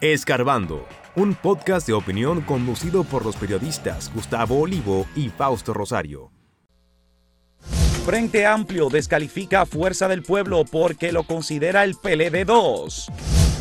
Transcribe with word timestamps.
Escarbando, 0.00 0.88
un 1.14 1.34
podcast 1.34 1.86
de 1.86 1.92
opinión 1.92 2.40
conducido 2.40 3.04
por 3.04 3.22
los 3.22 3.36
periodistas 3.36 4.10
Gustavo 4.14 4.58
Olivo 4.58 5.06
y 5.14 5.28
Fausto 5.28 5.74
Rosario. 5.74 6.32
Frente 8.06 8.46
Amplio 8.46 8.88
descalifica 8.88 9.60
a 9.60 9.66
Fuerza 9.66 10.08
del 10.08 10.22
Pueblo 10.22 10.64
porque 10.64 11.12
lo 11.12 11.24
considera 11.24 11.84
el 11.84 11.96
PLD2. 11.96 13.12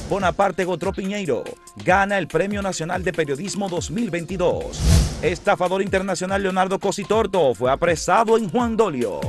Bonaparte 0.10 0.63
Gotro 0.63 0.94
Piñeiro 0.94 1.44
gana 1.83 2.17
el 2.17 2.30
Premio 2.30 2.62
Nacional 2.62 3.04
de 3.04 3.12
Periodismo 3.12 3.68
2022. 3.68 4.80
Estafador 5.21 5.82
internacional 5.82 6.42
Leonardo 6.42 6.80
Cositorto 6.80 7.54
fue 7.54 7.70
apresado 7.70 8.38
en 8.38 8.50
Juan 8.50 8.78
Dolio. 8.78 9.20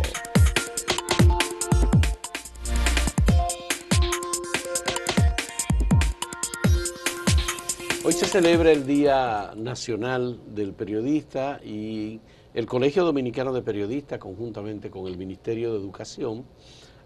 Hoy 8.03 8.14
se 8.14 8.25
celebra 8.25 8.73
el 8.73 8.87
Día 8.87 9.53
Nacional 9.54 10.40
del 10.54 10.72
Periodista 10.72 11.61
y 11.63 12.18
el 12.54 12.64
Colegio 12.64 13.04
Dominicano 13.04 13.53
de 13.53 13.61
Periodistas, 13.61 14.18
conjuntamente 14.18 14.89
con 14.90 15.07
el 15.07 15.18
Ministerio 15.18 15.71
de 15.71 15.79
Educación, 15.79 16.46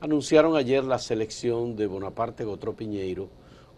anunciaron 0.00 0.54
ayer 0.54 0.84
la 0.84 1.00
selección 1.00 1.74
de 1.74 1.88
Bonaparte 1.88 2.44
Gotro 2.44 2.76
Piñeiro 2.76 3.28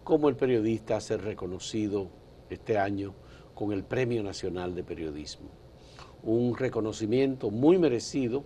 como 0.03 0.29
el 0.29 0.35
periodista 0.35 0.95
a 0.95 1.01
ser 1.01 1.23
reconocido 1.23 2.11
este 2.51 2.77
año 2.77 3.15
con 3.55 3.71
el 3.71 3.83
Premio 3.83 4.21
Nacional 4.21 4.75
de 4.75 4.83
Periodismo. 4.83 5.49
Un 6.21 6.55
reconocimiento 6.55 7.49
muy 7.49 7.79
merecido 7.79 8.43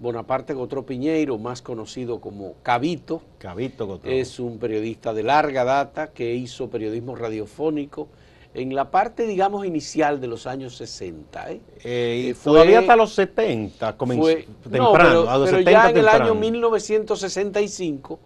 Bonaparte 0.00 0.54
Gotro 0.54 0.84
Piñeiro, 0.84 1.36
más 1.38 1.60
conocido 1.60 2.20
como 2.20 2.54
Cabito. 2.62 3.22
Cabito 3.38 4.00
Es 4.04 4.40
un 4.40 4.58
periodista 4.58 5.12
de 5.12 5.22
larga 5.22 5.64
data 5.64 6.08
que 6.08 6.34
hizo 6.34 6.70
periodismo 6.70 7.14
radiofónico 7.14 8.08
en 8.54 8.74
la 8.74 8.90
parte, 8.90 9.26
digamos, 9.26 9.64
inicial 9.64 10.20
de 10.20 10.26
los 10.26 10.46
años 10.46 10.74
60. 10.76 11.52
¿eh? 11.52 11.60
Eh, 11.84 12.34
todavía 12.42 12.80
hasta 12.80 12.96
los 12.96 13.12
70, 13.14 13.96
comenzó 13.96 14.26
temprano. 14.68 15.26
pero, 15.44 15.60
ya 15.60 15.90
en 15.90 15.96
el 15.98 16.08
año 16.08 16.34
1965, 16.34 18.18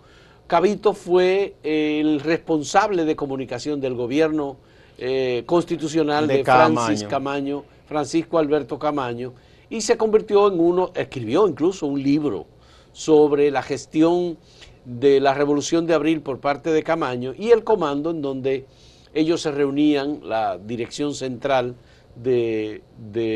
Cabito 0.46 0.94
fue 0.94 1.56
el 1.62 2.20
responsable 2.20 3.04
de 3.04 3.16
comunicación 3.16 3.80
del 3.80 3.94
gobierno 3.94 4.56
eh, 4.96 5.42
constitucional 5.44 6.28
de, 6.28 6.44
Francis 6.44 7.04
Camaño, 7.04 7.64
Francisco 7.86 8.38
Alberto 8.38 8.78
Camaño, 8.78 9.32
y 9.74 9.80
se 9.80 9.96
convirtió 9.96 10.46
en 10.46 10.60
uno, 10.60 10.92
escribió 10.94 11.48
incluso 11.48 11.88
un 11.88 12.00
libro 12.00 12.46
sobre 12.92 13.50
la 13.50 13.60
gestión 13.60 14.38
de 14.84 15.18
la 15.18 15.34
Revolución 15.34 15.84
de 15.84 15.94
Abril 15.94 16.20
por 16.20 16.38
parte 16.38 16.70
de 16.70 16.84
Camaño 16.84 17.34
y 17.36 17.50
el 17.50 17.64
comando 17.64 18.12
en 18.12 18.22
donde 18.22 18.66
ellos 19.14 19.40
se 19.40 19.50
reunían, 19.50 20.20
la 20.22 20.58
dirección 20.58 21.12
central 21.12 21.74
de, 22.14 22.82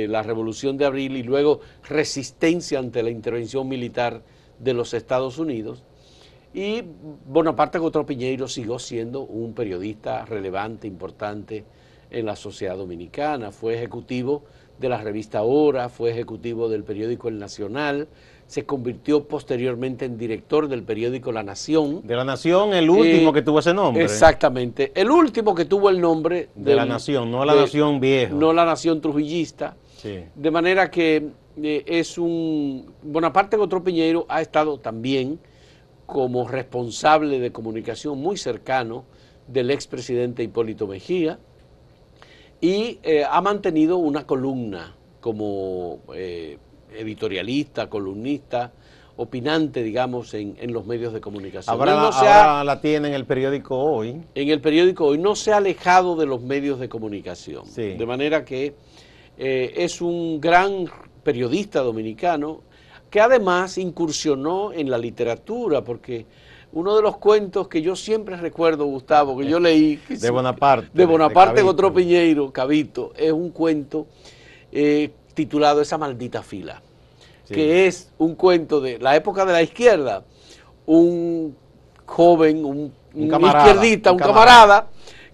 la 0.08 0.22
Revolución 0.22 0.76
de 0.76 0.84
Abril 0.84 1.16
y 1.16 1.24
luego 1.24 1.58
resistencia 1.88 2.78
ante 2.78 3.02
la 3.02 3.10
intervención 3.10 3.66
militar 3.66 4.22
de 4.60 4.74
los 4.74 4.94
Estados 4.94 5.38
Unidos. 5.38 5.82
Y 6.54 6.84
Bonaparte 7.26 7.80
Gotro 7.80 8.06
Piñeiro 8.06 8.46
siguió 8.46 8.78
siendo 8.78 9.22
un 9.22 9.54
periodista 9.54 10.24
relevante, 10.24 10.86
importante 10.86 11.64
en 12.12 12.26
la 12.26 12.36
sociedad 12.36 12.76
dominicana. 12.76 13.50
Fue 13.50 13.74
ejecutivo 13.74 14.44
de 14.78 14.88
la 14.88 14.98
revista 14.98 15.42
Hora, 15.42 15.88
fue 15.88 16.10
ejecutivo 16.10 16.68
del 16.68 16.84
periódico 16.84 17.28
El 17.28 17.38
Nacional, 17.38 18.08
se 18.46 18.64
convirtió 18.64 19.24
posteriormente 19.24 20.06
en 20.06 20.16
director 20.16 20.68
del 20.68 20.82
periódico 20.82 21.32
La 21.32 21.42
Nación. 21.42 22.00
De 22.04 22.16
La 22.16 22.24
Nación, 22.24 22.72
el 22.72 22.88
último 22.88 23.30
eh, 23.30 23.32
que 23.34 23.42
tuvo 23.42 23.58
ese 23.58 23.74
nombre. 23.74 24.04
Exactamente, 24.04 24.92
el 24.94 25.10
último 25.10 25.54
que 25.54 25.64
tuvo 25.66 25.90
el 25.90 26.00
nombre 26.00 26.48
de 26.54 26.74
La 26.74 26.86
Nación, 26.86 27.30
no 27.30 27.44
La 27.44 27.54
Nación 27.54 28.00
viejo. 28.00 28.34
No 28.34 28.52
La 28.52 28.64
Nación 28.64 29.00
trujillista. 29.00 29.76
De 30.34 30.50
manera 30.50 30.90
que 30.90 31.28
eh, 31.62 31.84
es 31.86 32.18
un... 32.18 32.92
Bonaparte 33.02 33.56
Gotro 33.56 33.82
Piñeiro 33.82 34.26
ha 34.28 34.40
estado 34.40 34.78
también 34.78 35.40
como 36.06 36.48
responsable 36.48 37.38
de 37.38 37.52
comunicación 37.52 38.18
muy 38.18 38.36
cercano 38.36 39.04
del 39.46 39.70
expresidente 39.70 40.42
Hipólito 40.42 40.86
Mejía, 40.86 41.38
y 42.60 42.98
eh, 43.02 43.24
ha 43.28 43.40
mantenido 43.40 43.98
una 43.98 44.26
columna 44.26 44.94
como 45.20 46.00
eh, 46.14 46.58
editorialista, 46.92 47.88
columnista, 47.88 48.72
opinante, 49.16 49.82
digamos, 49.82 50.32
en, 50.34 50.56
los 50.72 50.86
medios 50.86 51.12
de 51.12 51.20
comunicación. 51.20 51.74
Ahora, 51.74 52.62
la 52.62 52.80
tiene 52.80 53.08
en 53.08 53.14
el 53.14 53.26
periódico 53.26 53.76
Hoy. 53.76 54.22
En 54.34 54.48
el 54.48 54.60
periódico 54.60 55.06
Hoy 55.06 55.18
no 55.18 55.34
se 55.34 55.52
ha 55.52 55.56
alejado 55.56 56.14
de 56.14 56.26
los 56.26 56.40
medios 56.40 56.78
de 56.78 56.88
comunicación. 56.88 57.64
De 57.74 58.06
manera 58.06 58.44
que 58.44 58.74
eh, 59.36 59.74
es 59.76 60.00
un 60.00 60.40
gran 60.40 60.86
periodista 61.24 61.80
dominicano 61.80 62.62
que 63.10 63.20
además 63.20 63.76
incursionó 63.78 64.72
en 64.72 64.88
la 64.88 64.98
literatura, 64.98 65.82
porque 65.82 66.26
uno 66.72 66.96
de 66.96 67.02
los 67.02 67.16
cuentos 67.16 67.68
que 67.68 67.80
yo 67.80 67.96
siempre 67.96 68.36
recuerdo, 68.36 68.84
Gustavo, 68.84 69.38
que 69.38 69.46
yo 69.46 69.58
leí. 69.58 69.96
De 70.08 70.30
Bonaparte. 70.30 70.90
De 70.92 71.06
Bonaparte 71.06 71.62
Gotro 71.62 71.92
Piñeiro, 71.92 72.52
Cabito, 72.52 73.12
es 73.16 73.32
un 73.32 73.50
cuento 73.50 74.06
eh, 74.70 75.10
titulado 75.34 75.80
Esa 75.80 75.96
maldita 75.96 76.42
fila, 76.42 76.82
que 77.46 77.86
es 77.86 78.12
un 78.18 78.34
cuento 78.34 78.80
de 78.80 78.98
la 78.98 79.16
época 79.16 79.44
de 79.44 79.52
la 79.52 79.62
izquierda. 79.62 80.24
Un 80.84 81.56
joven, 82.04 82.64
un, 82.64 82.92
izquierdista, 83.14 84.12
un, 84.12 84.18
camarada, 84.18 84.88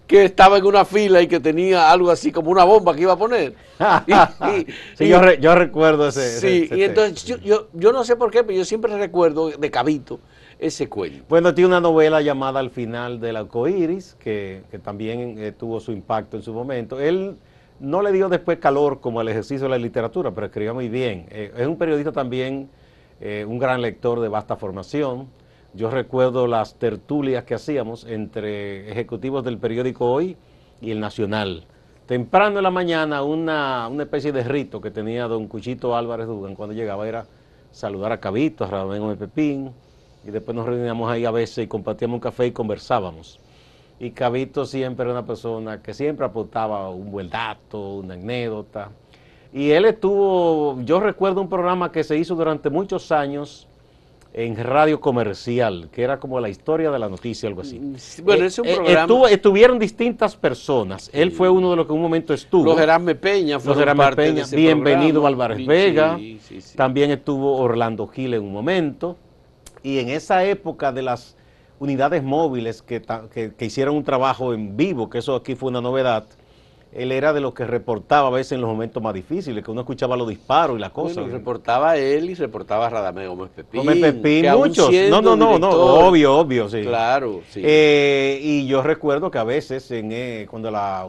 que 0.06 0.24
estaba 0.24 0.58
en 0.58 0.66
una 0.66 0.84
fila 0.84 1.20
y 1.20 1.26
que 1.26 1.40
tenía 1.40 1.90
algo 1.90 2.10
así 2.10 2.30
como 2.30 2.50
una 2.50 2.64
bomba 2.64 2.94
que 2.94 3.02
iba 3.02 3.12
a 3.12 3.18
poner. 3.18 3.54
sí, 4.98 5.08
yo, 5.08 5.54
recuerdo 5.54 6.08
ese. 6.08 6.40
Sí, 6.40 6.68
y 6.72 6.82
entonces 6.82 7.24
yo, 7.24 7.38
yo, 7.38 7.68
yo, 7.72 7.92
no 7.92 8.04
sé 8.04 8.14
por 8.16 8.30
qué, 8.30 8.44
pero 8.44 8.58
yo 8.58 8.64
siempre 8.64 8.96
recuerdo 8.96 9.50
de 9.50 9.70
Cabito 9.70 10.20
ese 10.59 10.88
cuello. 10.88 11.25
Bueno, 11.28 11.54
tiene 11.54 11.69
una 11.69 11.81
novela 11.81 12.20
llamada 12.22 12.60
Al 12.60 12.70
final 12.70 13.20
del 13.20 13.37
arcoíris, 13.37 14.16
que, 14.19 14.62
también 14.82 15.37
eh, 15.38 15.53
tuvo 15.53 15.81
su 15.81 15.92
impacto 15.92 16.37
en 16.37 16.42
su 16.42 16.53
momento. 16.53 17.00
Él 17.00 17.37
no 17.81 18.03
le 18.03 18.12
dio 18.12 18.28
después 18.28 18.59
calor 18.59 19.00
como 19.00 19.20
el 19.20 19.28
ejercicio 19.28 19.64
de 19.64 19.70
la 19.70 19.78
literatura, 19.78 20.31
pero 20.32 20.47
escribía 20.47 20.72
muy 20.72 20.88
bien. 20.88 21.26
Eh, 21.31 21.53
es 21.56 21.66
un 21.66 21.76
periodista 21.76 22.12
también, 22.12 22.69
eh, 23.20 23.44
un 23.47 23.59
gran 23.59 23.82
lector 23.82 24.20
de 24.20 24.28
vasta 24.28 24.56
formación. 24.56 25.28
Yo 25.75 25.91
recuerdo 25.91 26.47
las 26.47 26.76
tertulias 26.76 27.44
que 27.44 27.54
hacíamos 27.54 28.04
entre 28.04 28.91
ejecutivos 28.91 29.44
del 29.44 29.59
periódico 29.59 30.10
Hoy 30.10 30.37
y 30.81 30.93
el 30.93 31.00
Nacional. 31.00 31.66
Temprano 32.06 32.59
en 32.59 32.62
la 32.62 32.70
mañana, 32.70 33.22
una, 33.22 33.91
especie 33.98 34.31
de 34.31 34.44
rito 34.44 34.81
que 34.81 34.91
tenía 34.91 35.26
don 35.26 35.48
Cuchito 35.48 35.97
Álvarez 35.97 36.26
Dugan 36.26 36.54
cuando 36.54 36.75
llegaba 36.75 37.09
era 37.09 37.26
saludar 37.72 38.12
a 38.12 38.20
Cabito, 38.20 38.64
a 38.64 38.84
Gómez 38.84 39.16
Pepín, 39.16 39.72
y 40.26 40.30
después 40.30 40.54
nos 40.54 40.66
reuníamos 40.66 41.10
ahí 41.10 41.24
a 41.24 41.30
veces 41.30 41.64
y 41.64 41.66
compartíamos 41.66 42.16
un 42.16 42.20
café 42.20 42.46
y 42.46 42.52
conversábamos. 42.52 43.40
Y 44.00 44.10
Cabito 44.10 44.64
siempre 44.64 45.04
era 45.04 45.12
una 45.12 45.26
persona 45.26 45.82
que 45.82 45.94
siempre 45.94 46.26
aportaba 46.26 46.90
un 46.90 47.10
buen 47.10 47.30
dato, 47.30 47.96
una 47.96 48.14
anécdota. 48.14 48.90
Y 49.52 49.70
él 49.70 49.84
estuvo, 49.84 50.80
yo 50.82 50.98
recuerdo 50.98 51.40
un 51.40 51.48
programa 51.48 51.92
que 51.92 52.02
se 52.02 52.18
hizo 52.18 52.34
durante 52.34 52.70
muchos 52.70 53.12
años 53.12 53.68
en 54.32 54.56
radio 54.56 55.00
comercial, 55.00 55.88
que 55.92 56.02
era 56.02 56.18
como 56.18 56.40
la 56.40 56.48
historia 56.48 56.90
de 56.90 56.98
la 56.98 57.08
noticia, 57.08 57.48
algo 57.48 57.60
así. 57.60 57.78
Mm, 57.78 58.24
bueno, 58.24 58.44
es 58.44 58.58
un 58.58 58.66
eh, 58.66 58.74
programa... 58.74 59.30
estuvieron 59.30 59.78
distintas 59.78 60.34
personas. 60.34 61.08
Él 61.12 61.30
fue 61.30 61.48
uno 61.48 61.70
de 61.70 61.76
los 61.76 61.86
que 61.86 61.92
en 61.92 61.96
un 61.96 62.02
momento 62.02 62.34
estuvo. 62.34 62.64
Los 62.64 62.76
Gerarme 62.76 63.14
Peña 63.14 63.58
Los 63.64 63.78
Gerarme 63.78 64.10
Peña, 64.16 64.44
bienvenido 64.50 65.24
Álvarez 65.24 65.64
Vega. 65.64 66.18
También 66.74 67.12
estuvo 67.12 67.58
Orlando 67.58 68.08
Gil 68.08 68.34
en 68.34 68.42
un 68.42 68.52
momento 68.52 69.16
y 69.84 69.98
en 70.00 70.08
esa 70.08 70.44
época 70.44 70.90
de 70.90 71.02
las 71.02 71.36
unidades 71.78 72.22
móviles 72.22 72.82
que, 72.82 73.02
hicieron 73.60 73.94
un 73.96 74.02
trabajo 74.02 74.54
en 74.54 74.76
vivo, 74.76 75.08
que 75.10 75.18
eso 75.18 75.36
aquí 75.36 75.54
fue 75.54 75.68
una 75.68 75.82
novedad, 75.82 76.25
él 76.90 77.12
era 77.12 77.32
de 77.32 77.40
los 77.40 77.54
que 77.54 77.66
reportaba 77.66 78.28
a 78.28 78.31
veces 78.31 78.52
en 78.52 78.60
los 78.60 78.70
momentos 78.70 79.02
más 79.02 79.12
difíciles, 79.12 79.62
que 79.62 79.70
uno 79.70 79.82
escuchaba 79.82 80.16
los 80.16 80.28
disparos 80.28 80.78
y 80.78 80.81
las 80.81 80.92
cosas. 80.92 81.25
Bueno, 81.25 81.32
reportaba 81.36 81.96
él 81.98 82.31
y 82.31 82.34
reportaba 82.34 82.86
a 82.86 82.90
Radamé 82.90 83.26
Gómez 83.26 83.50
Pepín. 83.50 83.81
Gómez 83.81 83.98
Pepín, 84.00 84.46
muchos. 84.52 84.90
No, 85.10 85.20
no, 85.20 85.36
no, 85.36 85.58
no, 85.58 85.70
obvio, 85.70 86.38
obvio, 86.38 86.69
sí. 86.69 86.82
Claro, 86.82 87.42
sí. 87.50 87.60
Eh, 87.62 88.38
y 88.40 88.66
yo 88.66 88.80
recuerdo 88.80 89.30
que 89.30 89.38
a 89.38 89.44
veces 89.44 89.90
en, 89.90 90.12
eh, 90.12 90.46
cuando 90.48 90.70
la, 90.70 91.06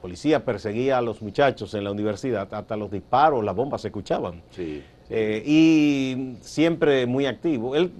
policía 0.00 0.44
perseguía 0.44 0.98
a 0.98 1.02
los 1.02 1.22
muchachos 1.22 1.74
en 1.74 1.84
la 1.84 1.92
universidad, 1.92 2.52
hasta 2.52 2.76
los 2.76 2.90
disparos, 2.90 3.44
las 3.44 3.54
bombas 3.54 3.82
se 3.82 3.88
escuchaban. 3.88 4.42
Sí. 4.50 4.82
Eh, 5.08 5.42
y 5.46 6.36
siempre 6.40 7.06
muy 7.06 7.26
activo. 7.26 7.76
Él 7.76 7.92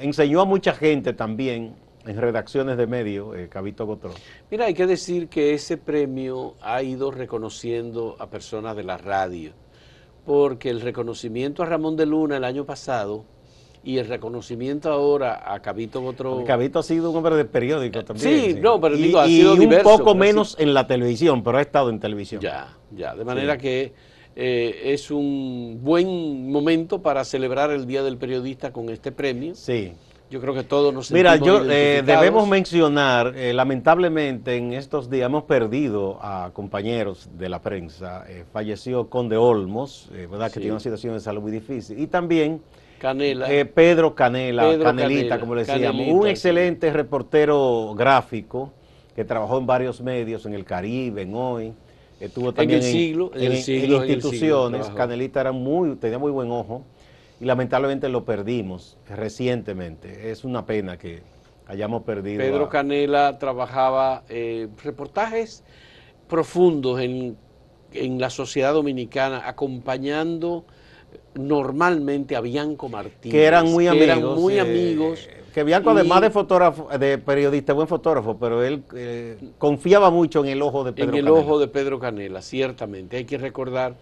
enseñó 0.00 0.40
a 0.40 0.44
mucha 0.44 0.72
gente 0.74 1.12
también 1.12 1.74
en 2.06 2.16
redacciones 2.20 2.76
de 2.76 2.86
medios, 2.86 3.36
eh, 3.36 3.48
Cabito 3.48 3.86
Gotro. 3.86 4.12
Mira, 4.50 4.66
hay 4.66 4.74
que 4.74 4.86
decir 4.86 5.28
que 5.28 5.54
ese 5.54 5.76
premio 5.76 6.54
ha 6.60 6.82
ido 6.82 7.10
reconociendo 7.10 8.16
a 8.18 8.28
personas 8.28 8.76
de 8.76 8.84
la 8.84 8.96
radio, 8.96 9.52
porque 10.24 10.70
el 10.70 10.80
reconocimiento 10.80 11.62
a 11.62 11.66
Ramón 11.66 11.96
de 11.96 12.06
Luna 12.06 12.36
el 12.36 12.44
año 12.44 12.64
pasado 12.64 13.24
y 13.82 13.98
el 13.98 14.08
reconocimiento 14.08 14.90
ahora 14.90 15.52
a 15.52 15.60
Cabito 15.60 16.00
Botro. 16.00 16.42
Cabito 16.44 16.80
ha 16.80 16.82
sido 16.82 17.10
un 17.10 17.16
hombre 17.16 17.36
de 17.36 17.44
periódico 17.44 18.04
también. 18.04 18.54
Sí, 18.54 18.60
no, 18.60 18.80
pero 18.80 18.96
digo, 18.96 19.20
ha 19.20 19.26
sido 19.26 19.54
un 19.54 19.78
poco 19.82 20.14
menos 20.14 20.56
en 20.58 20.74
la 20.74 20.86
televisión, 20.86 21.42
pero 21.42 21.58
ha 21.58 21.62
estado 21.62 21.90
en 21.90 22.00
televisión. 22.00 22.40
Ya, 22.40 22.76
ya, 22.90 23.14
de 23.14 23.24
manera 23.24 23.56
que 23.56 23.94
eh, 24.38 24.92
es 24.92 25.10
un 25.10 25.80
buen 25.82 26.52
momento 26.52 27.00
para 27.00 27.24
celebrar 27.24 27.70
el 27.70 27.86
Día 27.86 28.02
del 28.02 28.18
Periodista 28.18 28.70
con 28.70 28.90
este 28.90 29.10
premio. 29.10 29.54
Sí. 29.54 29.94
Yo 30.28 30.42
creo 30.42 30.52
que 30.52 30.62
todos 30.62 30.92
nos 30.92 31.10
Mira, 31.10 31.36
yo 31.36 31.62
eh, 31.70 32.02
debemos 32.04 32.46
mencionar, 32.46 33.32
eh, 33.34 33.54
lamentablemente 33.54 34.56
en 34.56 34.74
estos 34.74 35.08
días 35.08 35.26
hemos 35.26 35.44
perdido 35.44 36.18
a 36.20 36.50
compañeros 36.52 37.30
de 37.38 37.48
la 37.48 37.62
prensa. 37.62 38.26
falleció 38.52 39.08
Conde 39.08 39.38
Olmos, 39.38 40.10
verdad 40.10 40.50
que 40.52 40.60
tiene 40.60 40.72
una 40.72 40.80
situación 40.80 41.14
de 41.14 41.20
salud 41.20 41.40
muy 41.40 41.52
difícil. 41.52 41.98
Y 41.98 42.08
también 42.08 42.60
Canela. 42.98 43.46
Pedro 43.72 44.14
Canela, 44.14 44.78
Canelita, 44.78 45.40
como 45.40 45.54
le 45.54 45.64
decíamos, 45.64 46.08
un 46.08 46.26
excelente 46.26 46.92
reportero 46.92 47.94
gráfico 47.96 48.72
que 49.14 49.24
trabajó 49.24 49.58
en 49.58 49.66
varios 49.66 50.02
medios, 50.02 50.44
en 50.44 50.52
el 50.52 50.64
Caribe, 50.64 51.22
en 51.22 51.34
Hoy. 51.34 51.72
Estuvo 52.20 52.52
también 52.52 52.80
en, 52.80 52.86
el 52.86 52.92
siglo, 52.92 53.30
en, 53.34 53.52
instituciones. 53.52 54.88
Canelita 54.90 55.40
era 55.42 55.52
muy, 55.52 55.96
tenía 55.96 56.18
muy 56.18 56.30
buen 56.30 56.50
ojo 56.50 56.82
y 57.40 57.44
lamentablemente 57.44 58.08
lo 58.08 58.24
perdimos 58.24 58.96
recientemente. 59.08 60.30
Es 60.30 60.44
una 60.44 60.64
pena 60.64 60.96
que 60.96 61.22
hayamos 61.66 62.04
perdido. 62.04 62.38
Pedro 62.38 62.68
Canela 62.68 63.38
trabajaba 63.38 64.22
eh, 64.28 64.68
reportajes 64.82 65.62
profundos 66.28 67.00
en, 67.00 67.36
en, 67.92 68.18
la 68.18 68.30
sociedad 68.30 68.72
dominicana, 68.72 69.46
acompañando 69.46 70.64
normalmente 71.34 72.36
a 72.36 72.40
Bianco 72.40 72.88
Martínez. 72.88 73.32
Que 73.32 73.44
eran 73.44 73.70
muy 73.70 73.86
amigos. 73.86 74.04
eran 74.06 74.24
muy 74.24 74.54
eh, 74.54 74.60
amigos. 74.60 75.28
Que 75.52 75.64
Bianco, 75.64 75.90
además 75.90 76.20
de 76.20 76.30
fotógrafo, 76.30 76.88
de 76.98 77.16
periodista, 77.16 77.72
buen 77.72 77.88
fotógrafo, 77.88 78.36
pero 78.38 78.62
él 78.62 78.82
eh, 78.94 79.38
confiaba 79.56 80.10
mucho 80.10 80.44
en 80.44 80.50
el 80.50 80.60
ojo 80.60 80.84
de 80.84 80.92
Pedro 80.92 81.12
Canela. 81.12 81.30
En 81.30 81.34
el 81.34 81.42
ojo 81.42 81.58
de 81.58 81.68
Pedro 81.68 81.98
Canela, 81.98 82.42
ciertamente. 82.42 83.16
Hay 83.16 83.24
que 83.24 83.38
recordar 83.38 83.94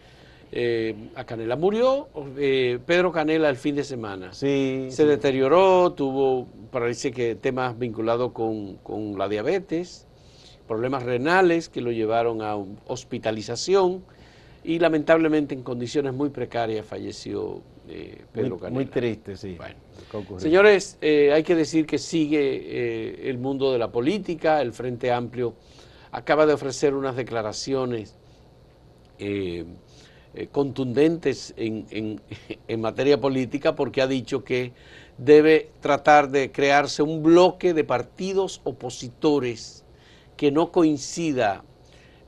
eh, 0.57 0.95
a 1.17 1.25
Canela. 1.25 1.57
Murió 1.57 2.09
eh, 2.37 2.79
Pedro 2.87 3.11
Canela 3.11 3.49
el 3.49 3.57
fin 3.57 3.75
de 3.75 3.83
semana. 3.83 4.33
Sí. 4.33 4.87
Se 4.91 5.05
deterioró, 5.05 5.93
tuvo, 5.93 6.47
parece 6.71 7.11
que 7.11 7.35
temas 7.35 7.77
vinculados 7.79 8.33
con, 8.33 9.19
la 9.19 9.29
diabetes, 9.29 10.07
problemas 10.69 11.03
renales 11.03 11.69
que 11.69 11.81
lo 11.81 11.91
llevaron 11.91 12.41
a 12.41 12.57
hospitalización 12.87 14.05
y 14.65 14.79
lamentablemente 14.79 15.55
en 15.55 15.63
condiciones 15.63 16.15
muy 16.15 16.31
precarias 16.31 16.87
falleció 16.87 17.63
eh, 17.89 18.25
Pedro 18.33 18.59
Canela. 18.59 18.75
Muy 18.75 18.87
triste, 18.87 19.37
sí. 19.37 19.57
señores, 20.39 20.99
hay 21.01 21.43
que 21.43 21.55
decir 21.55 21.87
que 21.87 21.99
sigue 21.99 23.29
el 23.29 23.39
mundo 23.39 23.73
de 23.73 23.79
la 23.79 23.93
política, 23.93 24.63
el 24.63 24.73
Frente 24.73 25.13
Amplio 25.13 25.55
acaba 26.15 26.47
de 26.47 26.53
ofrecer 26.55 26.95
unas 26.95 27.17
declaraciones 27.17 28.17
eh, 30.37 30.49
contundentes 30.51 31.55
en, 31.57 32.21
en, 32.69 32.81
materia 32.81 33.21
política 33.21 33.77
porque 33.77 34.03
ha 34.03 34.09
dicho 34.09 34.43
que 34.43 34.73
debe 35.17 35.71
tratar 35.81 36.29
de 36.29 36.51
crearse 36.51 37.05
un 37.05 37.23
bloque 37.23 37.73
de 37.73 37.85
partidos 37.85 38.61
opositores 38.65 39.85
que 40.37 40.51
no 40.51 40.73
coincida 40.73 41.65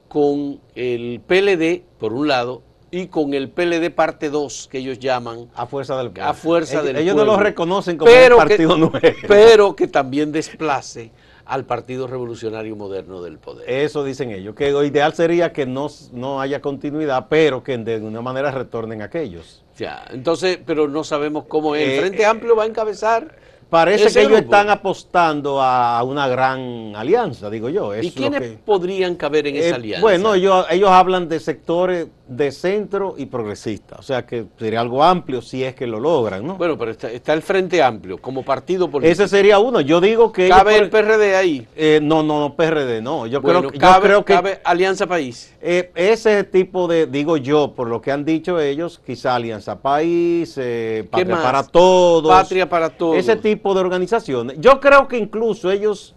con 0.09 0.61
el 0.75 1.21
PLD, 1.27 1.83
por 1.99 2.13
un 2.13 2.29
lado, 2.29 2.63
y 2.91 3.09
con 3.09 3.35
el 3.35 3.51
PLD 3.51 3.91
parte 3.91 4.31
2, 4.31 4.69
que 4.71 4.79
ellos 4.79 4.99
llaman. 4.99 5.49
A 5.55 5.67
fuerza 5.67 5.97
del 5.99 6.13
A 6.21 6.35
fuerza 6.35 6.75
ellos, 6.75 6.87
del 6.87 6.97
ellos 6.97 7.17
no 7.17 7.25
lo 7.25 7.37
reconocen 7.37 7.99
como 7.99 8.11
un 8.11 8.37
partido 8.37 8.77
nuevo. 8.77 8.99
Pero 9.29 9.75
que 9.77 9.89
también 9.89 10.33
desplace 10.33 11.11
al 11.47 11.65
Partido 11.65 12.07
Revolucionario 12.07 12.75
Moderno 12.75 13.23
del 13.23 13.39
Poder. 13.39 13.71
Eso 13.71 14.05
dicen 14.05 14.31
ellos, 14.31 14.55
que 14.55 14.71
lo 14.71 14.85
ideal 14.85 15.15
sería 15.15 15.53
que 15.53 15.65
no, 15.65 15.89
no 16.13 16.41
haya 16.41 16.61
continuidad, 16.61 17.27
pero 17.29 17.63
que 17.63 17.79
de 17.79 17.95
alguna 17.95 18.21
manera 18.21 18.51
retornen 18.51 19.01
aquellos. 19.03 19.65
Ya, 19.77 20.05
entonces, 20.11 20.59
pero 20.65 20.89
no 20.89 21.05
sabemos 21.05 21.45
cómo 21.47 21.77
es. 21.77 21.83
El 21.83 21.91
eh, 21.91 22.01
Frente 22.01 22.27
Amplio 22.27 22.57
va 22.57 22.65
a 22.65 22.67
encabezar 22.67 23.37
Parece 23.69 24.13
que 24.13 24.27
ellos 24.27 24.41
están 24.41 24.71
apostando 24.71 25.61
a 25.61 26.03
una 26.05 26.29
gran 26.29 26.95
alianza, 26.95 27.51
digo 27.51 27.69
yo. 27.69 27.95
¿Y 28.01 28.13
quiénes 28.13 28.59
podrían 28.65 29.17
caber 29.17 29.49
en 29.49 29.57
esa 29.57 29.69
eh, 29.69 29.75
alianza? 29.75 30.03
Bueno, 30.03 30.35
ellos, 30.35 30.67
ellos 30.71 30.91
hablan 30.91 31.29
de 31.29 31.41
sectores 31.41 32.07
de 32.29 32.51
centro 32.51 33.15
y 33.17 33.27
progresista, 33.27 33.97
o 33.99 34.03
sea 34.03 34.27
que 34.27 34.47
sería 34.59 34.81
algo 34.81 35.03
amplio 35.03 35.41
si 35.41 35.63
es 35.63 35.77
que 35.77 35.87
lo 35.87 36.01
logran, 36.01 36.45
¿no? 36.45 36.57
Bueno, 36.57 36.77
pero 36.77 36.91
está, 36.91 37.33
el 37.33 37.43
Frente 37.43 37.83
Amplio 37.83 38.19
como 38.19 38.45
partido 38.45 38.91
político. 38.91 39.13
Ese 39.13 39.29
sería 39.29 39.61
uno, 39.61 39.81
yo 39.81 40.01
digo 40.01 40.33
que... 40.33 40.49
¿Cabe 40.49 40.77
el 40.77 40.91
PRD 40.91 41.37
ahí? 41.37 41.67
Eh, 41.77 42.01
no, 42.03 42.25
no, 42.25 42.41
no, 42.41 42.55
PRD, 42.55 43.01
no, 43.01 43.29
yo, 43.29 43.41
creo, 43.43 43.71
yo 43.71 44.01
creo 44.01 44.25
que... 44.25 44.33
¿Cabe 44.35 44.61
Alianza 44.65 45.07
País? 45.07 45.55
Eh, 45.61 45.93
ese 45.95 46.43
tipo 46.45 46.89
de, 46.89 47.07
digo 47.07 47.37
yo, 47.37 47.73
por 47.75 47.89
lo 47.89 48.01
que 48.01 48.11
han 48.11 48.25
dicho 48.25 48.61
ellos, 48.61 49.01
quizá 49.05 49.37
Alianza 49.37 49.81
País, 49.81 50.55
eh, 50.57 51.07
Patria 51.09 51.37
para 51.37 51.63
Todos. 51.63 52.33
Patria 52.33 52.69
para 52.69 52.91
Todos. 52.91 53.17
Ese 53.19 53.37
tipo 53.37 53.56
de 53.57 53.81
organizaciones. 53.81 54.57
Yo 54.61 54.81
creo 54.81 55.09
que 55.09 55.19
incluso 55.19 55.71
ellos 55.71 56.15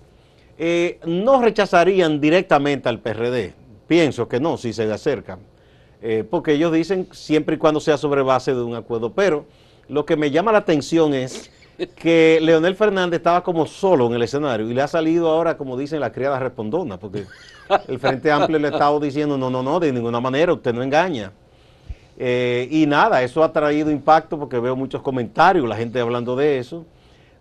eh, 0.58 1.00
no 1.06 1.42
rechazarían 1.42 2.20
directamente 2.20 2.90
al 2.90 3.00
PRD. 3.00 3.54
Pienso 3.88 4.28
que 4.28 4.40
no, 4.40 4.58
si 4.58 4.74
se 4.74 4.92
acercan. 4.92 5.40
Eh, 6.02 6.24
porque 6.30 6.54
ellos 6.54 6.72
dicen 6.72 7.08
siempre 7.12 7.56
y 7.56 7.58
cuando 7.58 7.80
sea 7.80 7.98
sobre 7.98 8.22
base 8.22 8.54
de 8.54 8.62
un 8.62 8.76
acuerdo. 8.76 9.12
Pero 9.14 9.46
lo 9.88 10.06
que 10.06 10.16
me 10.16 10.32
llama 10.32 10.52
la 10.52 10.60
atención 10.60 11.14
es 11.14 11.52
que 11.96 12.40
Leonel 12.44 12.76
Fernández 12.76 13.18
estaba 13.18 13.44
como 13.44 13.66
solo 13.66 14.08
en 14.08 14.14
el 14.14 14.22
escenario 14.22 14.70
y 14.70 14.74
le 14.74 14.82
ha 14.82 14.88
salido 14.88 15.30
ahora, 15.30 15.58
como 15.58 15.78
dicen, 15.78 16.00
la 16.00 16.12
criada 16.12 16.40
respondona, 16.40 16.98
porque 16.98 17.26
el 17.88 18.00
Frente 18.00 18.32
Amplio 18.32 18.60
le 18.60 18.68
ha 18.68 18.72
estado 18.72 19.00
diciendo, 19.00 19.38
no, 19.38 19.50
no, 19.50 19.64
no, 19.64 19.80
de 19.80 19.92
ninguna 19.92 20.20
manera, 20.20 20.54
usted 20.54 20.74
no 20.74 20.84
engaña. 20.84 21.32
Eh, 22.18 22.68
y 22.70 22.86
nada, 22.86 23.24
eso 23.24 23.42
ha 23.44 23.54
traído 23.54 23.90
impacto 23.90 24.38
porque 24.38 24.60
veo 24.60 24.76
muchos 24.76 25.02
comentarios, 25.02 25.68
la 25.68 25.78
gente 25.78 26.02
hablando 26.02 26.36
de 26.36 26.60
eso, 26.60 26.86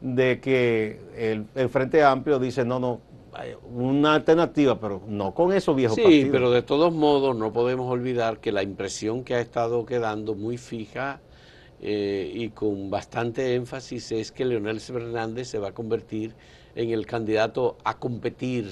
de 0.01 0.41
que 0.41 1.01
el, 1.17 1.69
Frente 1.69 2.03
Amplio 2.03 2.39
dice, 2.39 2.65
no, 2.65 2.79
no, 2.79 3.01
una 3.73 4.15
alternativa, 4.15 4.79
pero 4.81 5.03
no 5.07 5.35
con 5.35 5.53
esos 5.53 5.77
viejos 5.77 5.97
sí, 5.97 6.29
pero 6.31 6.51
de 6.51 6.63
todos 6.63 6.93
modos 6.93 7.37
no 7.37 7.53
podemos 7.53 7.91
olvidar 7.91 8.39
que 8.39 8.53
la 8.53 8.63
impresión 8.63 9.23
que 9.25 9.35
ha 9.35 9.41
estado 9.41 9.87
quedando 9.87 10.35
muy 10.35 10.57
fija 10.57 11.21
eh, 11.81 12.31
y 12.35 12.49
con 12.49 12.91
bastante 12.91 13.55
énfasis 13.55 14.11
es 14.13 14.33
que 14.33 14.45
Leonel 14.45 14.81
Fernández 14.81 15.49
se 15.49 15.59
va 15.59 15.69
a 15.69 15.73
convertir 15.73 16.35
en 16.75 16.91
el 16.91 17.07
candidato 17.07 17.77
a 17.85 17.99
competir 17.99 18.71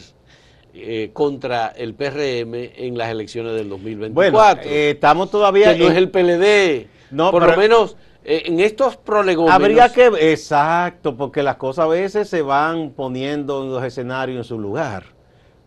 eh, 0.74 1.10
contra 1.12 1.68
el 1.68 1.94
PRM 1.94 2.54
en 2.54 2.98
las 2.98 3.10
elecciones 3.10 3.54
del 3.54 3.68
2024. 3.68 4.12
Bueno, 4.12 4.60
eh, 4.64 4.90
estamos 4.90 5.30
todavía... 5.30 5.72
Que 5.74 5.84
no 5.84 5.90
es 5.90 5.96
el 5.96 6.10
PLD. 6.10 6.88
No, 7.10 7.30
Por 7.30 7.46
lo 7.46 7.56
menos 7.56 7.96
en 8.26 8.60
estos 8.60 8.96
prolegómenos... 8.96 9.54
Habría 9.54 9.92
que... 9.92 10.06
Exacto, 10.32 11.16
porque 11.16 11.42
las 11.42 11.56
cosas 11.56 11.84
a 11.84 11.88
veces 11.88 12.28
se 12.28 12.42
van 12.42 12.90
poniendo 12.90 13.62
en 13.62 13.70
los 13.70 13.84
escenarios 13.84 14.38
en 14.38 14.44
su 14.44 14.58
lugar. 14.58 15.04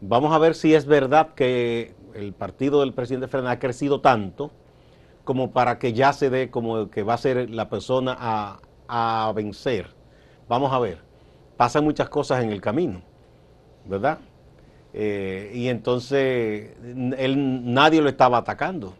Vamos 0.01 0.33
a 0.33 0.37
ver 0.37 0.55
si 0.55 0.73
es 0.75 0.85
verdad 0.85 1.29
que 1.35 1.93
el 2.13 2.33
partido 2.33 2.81
del 2.81 2.93
presidente 2.93 3.27
Fernández 3.27 3.57
ha 3.57 3.59
crecido 3.59 4.01
tanto 4.01 4.51
como 5.23 5.51
para 5.51 5.79
que 5.79 5.93
ya 5.93 6.11
se 6.11 6.29
dé 6.29 6.49
como 6.49 6.89
que 6.89 7.03
va 7.03 7.13
a 7.13 7.17
ser 7.17 7.49
la 7.49 7.69
persona 7.69 8.15
a, 8.19 8.59
a 8.87 9.31
vencer. 9.33 9.87
Vamos 10.47 10.73
a 10.73 10.79
ver. 10.79 10.99
Pasan 11.55 11.83
muchas 11.83 12.09
cosas 12.09 12.43
en 12.43 12.51
el 12.51 12.61
camino, 12.61 13.01
¿verdad? 13.85 14.19
Eh, 14.93 15.51
y 15.53 15.67
entonces 15.67 16.71
él, 17.17 17.73
nadie 17.73 18.01
lo 18.01 18.09
estaba 18.09 18.39
atacando, 18.39 18.95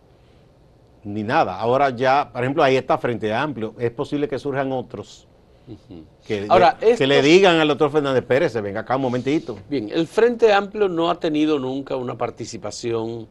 ni 1.04 1.24
nada. 1.24 1.60
Ahora 1.60 1.90
ya, 1.90 2.30
por 2.32 2.44
ejemplo, 2.44 2.64
ahí 2.64 2.76
está 2.76 2.98
Frente 2.98 3.34
Amplio. 3.34 3.74
Es 3.80 3.92
posible 3.92 4.28
que 4.28 4.40
surjan 4.40 4.72
otros 4.72 5.28
que, 6.26 6.46
Ahora, 6.50 6.78
que 6.80 7.06
le 7.06 7.22
digan 7.22 7.60
al 7.60 7.68
doctor 7.68 7.92
Fernández 7.92 8.24
Pérez, 8.26 8.54
venga 8.62 8.82
acá 8.82 8.96
un 8.96 9.04
momentito. 9.04 9.58
Bien, 9.70 9.90
el 9.92 10.08
Frente 10.08 10.52
Amplio 10.52 10.88
no 10.88 11.10
ha 11.10 11.20
tenido 11.20 11.60
nunca 11.60 11.96
una 11.96 12.18
participación 12.18 13.28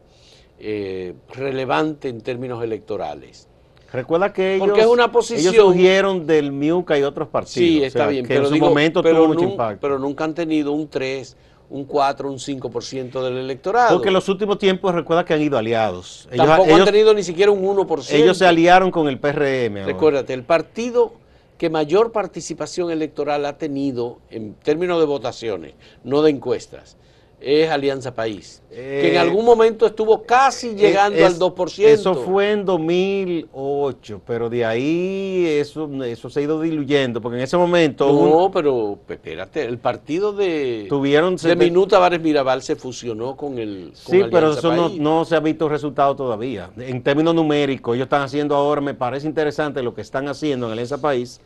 eh, 0.57 1.13
relevante 1.33 2.09
en 2.09 2.21
términos 2.21 2.63
electorales. 2.63 3.47
Recuerda 3.91 4.31
que 4.31 4.55
ellos, 4.55 4.67
Porque 4.67 4.81
es 4.81 4.87
una 4.87 5.11
posición, 5.11 5.53
ellos 5.53 5.65
surgieron 5.65 6.27
del 6.27 6.51
MIUCA 6.51 6.99
y 6.99 7.03
otros 7.03 7.27
partidos. 7.29 7.53
Sí, 7.53 7.83
está 7.83 8.07
bien, 8.07 8.25
pero 8.27 8.47
en 8.47 8.53
su 8.53 8.57
momento 8.57 9.01
tuvo 9.01 9.27
mucho 9.27 9.43
impacto. 9.43 9.79
Pero 9.81 9.97
nunca 9.97 10.23
han 10.23 10.35
tenido 10.35 10.71
un 10.71 10.87
3 10.87 11.35
un 11.69 11.85
4, 11.85 12.29
un 12.29 12.37
5% 12.37 13.23
del 13.23 13.37
electorado. 13.37 13.93
Porque 13.93 14.07
en 14.07 14.13
los 14.13 14.27
últimos 14.27 14.57
tiempos 14.57 14.93
recuerda 14.93 15.23
que 15.23 15.33
han 15.33 15.41
ido 15.41 15.57
aliados. 15.57 16.27
Tampoco 16.35 16.75
han 16.75 16.85
tenido 16.85 17.13
ni 17.13 17.23
siquiera 17.23 17.51
un 17.51 17.63
1%. 17.63 18.11
Ellos 18.11 18.37
se 18.37 18.45
aliaron 18.45 18.91
con 18.91 19.07
el 19.07 19.19
PRM. 19.19 19.85
Recuérdate, 19.85 20.33
el 20.33 20.43
partido 20.43 21.13
que 21.57 21.69
mayor 21.69 22.11
participación 22.11 22.89
electoral 22.89 23.45
ha 23.45 23.57
tenido 23.57 24.19
en 24.29 24.53
términos 24.53 24.99
de 24.99 25.05
votaciones, 25.05 25.73
no 26.03 26.21
de 26.21 26.31
encuestas, 26.31 26.95
es 27.41 27.69
Alianza 27.69 28.13
País, 28.13 28.61
que 28.69 29.09
en 29.09 29.15
eh, 29.15 29.19
algún 29.19 29.45
momento 29.45 29.85
estuvo 29.85 30.23
casi 30.23 30.75
llegando 30.75 31.25
al 31.25 31.39
2%. 31.39 31.85
Eso 31.85 32.15
fue 32.15 32.51
en 32.51 32.65
2008, 32.65 34.21
pero 34.25 34.49
de 34.49 34.65
ahí 34.65 35.45
eso, 35.47 35.89
eso 36.03 36.29
se 36.29 36.39
ha 36.39 36.43
ido 36.43 36.61
diluyendo, 36.61 37.21
porque 37.21 37.37
en 37.37 37.43
ese 37.43 37.57
momento... 37.57 38.11
No, 38.11 38.51
pero 38.51 38.99
espérate, 39.07 39.63
el 39.63 39.77
partido 39.77 40.33
de, 40.33 40.87
tuvieron, 40.89 41.37
de 41.37 41.55
Minuta 41.55 41.97
Vares 41.97 42.21
Mirabal 42.21 42.61
se 42.61 42.75
fusionó 42.75 43.37
con 43.37 43.57
el... 43.57 43.91
sí, 43.93 44.23
pero 44.29 44.53
eso 44.53 44.75
no, 44.75 44.89
no, 44.89 45.23
se 45.23 45.35
ha 45.35 45.39
visto 45.39 45.69
resultado 45.69 46.15
todavía. 46.15 46.69
En 46.77 47.01
términos 47.01 47.33
numéricos, 47.33 47.95
ellos 47.95 48.05
están 48.05 48.23
haciendo 48.23 48.55
ahora, 48.55 48.81
me 48.81 48.93
parece 48.93 49.27
interesante 49.27 49.81
lo 49.81 49.93
que 49.93 50.01
están 50.01 50.27
haciendo 50.27 50.65
en 50.65 50.73
Alianza 50.73 50.99
País, 50.99 51.39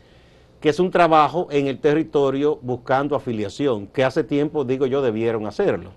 que 0.64 0.70
es 0.70 0.80
un 0.80 0.90
trabajo 0.90 1.46
en 1.50 1.66
el 1.66 1.78
territorio 1.78 2.58
buscando 2.62 3.14
afiliación, 3.14 3.86
que 3.86 4.02
hace 4.02 4.24
tiempo, 4.24 4.64
digo 4.64 4.86
yo, 4.86 5.02
debieron 5.02 5.46
hacerlo. 5.46 5.90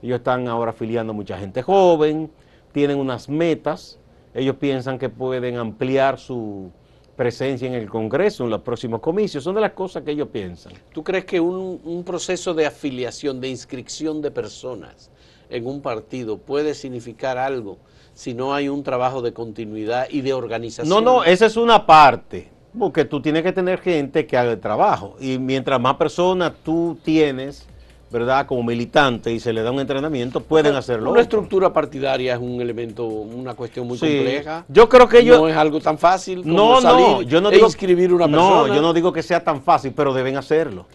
Ellos 0.00 0.16
están 0.20 0.48
ahora 0.48 0.70
afiliando 0.70 1.12
a 1.12 1.14
mucha 1.14 1.38
gente 1.38 1.60
joven, 1.60 2.30
tienen 2.72 2.96
unas 2.96 3.28
metas, 3.28 3.98
ellos 4.32 4.56
piensan 4.56 4.98
que 4.98 5.10
pueden 5.10 5.58
ampliar 5.58 6.18
su 6.18 6.70
presencia 7.14 7.68
en 7.68 7.74
el 7.74 7.90
Congreso 7.90 8.44
en 8.44 8.48
los 8.48 8.62
próximos 8.62 9.02
comicios, 9.02 9.44
son 9.44 9.54
de 9.54 9.60
las 9.60 9.72
cosas 9.72 10.02
que 10.02 10.12
ellos 10.12 10.28
piensan. 10.28 10.72
¿Tú 10.94 11.04
crees 11.04 11.26
que 11.26 11.38
un, 11.38 11.82
un 11.84 12.02
proceso 12.02 12.54
de 12.54 12.64
afiliación, 12.64 13.38
de 13.38 13.50
inscripción 13.50 14.22
de 14.22 14.30
personas 14.30 15.10
en 15.50 15.66
un 15.66 15.82
partido 15.82 16.38
puede 16.38 16.72
significar 16.72 17.36
algo 17.36 17.76
si 18.14 18.32
no 18.32 18.54
hay 18.54 18.70
un 18.70 18.82
trabajo 18.82 19.20
de 19.20 19.34
continuidad 19.34 20.06
y 20.08 20.22
de 20.22 20.32
organización? 20.32 20.88
No, 20.88 21.02
no, 21.02 21.22
esa 21.22 21.44
es 21.44 21.58
una 21.58 21.84
parte 21.84 22.55
porque 22.78 23.04
tú 23.04 23.20
tienes 23.20 23.42
que 23.42 23.52
tener 23.52 23.80
gente 23.80 24.26
que 24.26 24.36
haga 24.36 24.52
el 24.52 24.60
trabajo. 24.60 25.16
Y 25.20 25.38
mientras 25.38 25.80
más 25.80 25.96
personas 25.96 26.52
tú 26.62 26.98
tienes, 27.02 27.66
¿verdad? 28.10 28.46
Como 28.46 28.62
militante 28.62 29.32
y 29.32 29.40
se 29.40 29.52
le 29.52 29.62
da 29.62 29.70
un 29.70 29.80
entrenamiento, 29.80 30.40
pueden 30.40 30.74
hacerlo. 30.74 31.10
Una 31.10 31.22
estructura 31.22 31.72
partidaria 31.72 32.34
es 32.34 32.40
un 32.40 32.60
elemento, 32.60 33.06
una 33.06 33.54
cuestión 33.54 33.86
muy 33.86 33.98
compleja. 33.98 34.64
Yo 34.68 34.88
creo 34.88 35.08
que 35.08 35.24
yo... 35.24 35.38
No 35.38 35.48
es 35.48 35.56
algo 35.56 35.80
tan 35.80 35.98
fácil 35.98 36.42
como 36.42 36.54
no, 36.54 36.80
no, 36.80 37.22
yo 37.22 37.40
no 37.40 37.50
e 37.50 37.54
digo, 37.54 37.66
inscribir 37.66 38.12
una 38.12 38.26
persona. 38.26 38.68
No, 38.68 38.74
yo 38.74 38.80
no 38.80 38.92
digo 38.92 39.12
que 39.12 39.22
sea 39.22 39.42
tan 39.42 39.62
fácil, 39.62 39.92
pero 39.94 40.14
deben 40.14 40.36
hacerlo. 40.36 40.86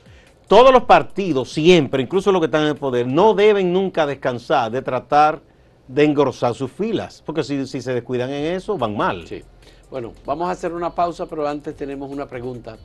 Todos 0.48 0.74
los 0.74 0.84
partidos, 0.84 1.52
siempre, 1.52 2.04
incluso 2.04 2.32
los 2.32 2.42
que 2.42 2.46
están 2.46 2.64
en 2.64 2.70
el 2.70 2.76
poder, 2.76 3.08
no 3.08 3.34
deben 3.34 3.72
nunca 3.72 4.06
descansar 4.06 4.72
de 4.72 4.82
tratar 4.82 5.40
de 5.88 6.04
engrosar 6.04 6.54
sus 6.56 6.72
filas, 6.72 7.22
porque 7.26 7.44
si, 7.44 7.66
si 7.68 7.82
se 7.82 7.94
descuidan 7.94 8.30
en 8.30 8.56
eso, 8.56 8.78
van 8.78 8.96
mal. 8.96 9.28
Sí. 9.28 9.44
Bueno, 9.92 10.14
vamos 10.26 10.48
a 10.48 10.52
hacer 10.52 10.72
una 10.72 10.96
pausa, 10.96 11.26
pero 11.26 11.46
antes 11.48 11.76
tenemos 11.76 12.10
una 12.10 12.26
pregunta 12.26 12.78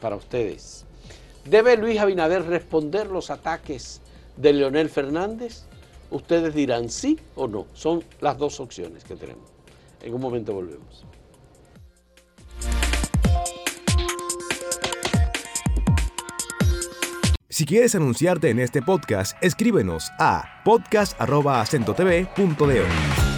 para 0.00 0.16
ustedes. 0.16 0.86
¿Debe 1.44 1.76
Luis 1.76 2.00
Abinader 2.00 2.46
responder 2.46 3.08
los 3.08 3.28
ataques 3.28 4.00
de 4.38 4.54
Leonel 4.54 4.88
Fernández? 4.88 5.64
Ustedes 6.10 6.54
dirán 6.54 6.88
sí 6.88 7.20
o 7.36 7.46
no. 7.46 7.66
Son 7.74 8.02
las 8.22 8.38
dos 8.38 8.60
opciones 8.60 9.04
que 9.04 9.14
tenemos. 9.14 9.44
En 10.02 10.14
un 10.14 10.22
momento 10.22 10.54
volvemos. 10.54 11.04
Si 17.50 17.66
quieres 17.66 17.94
anunciarte 17.94 18.48
en 18.50 18.58
este 18.58 18.82
podcast, 18.82 19.36
escríbenos 19.42 20.10
a 20.18 20.62
podcast.acentotv.de. 20.64 23.33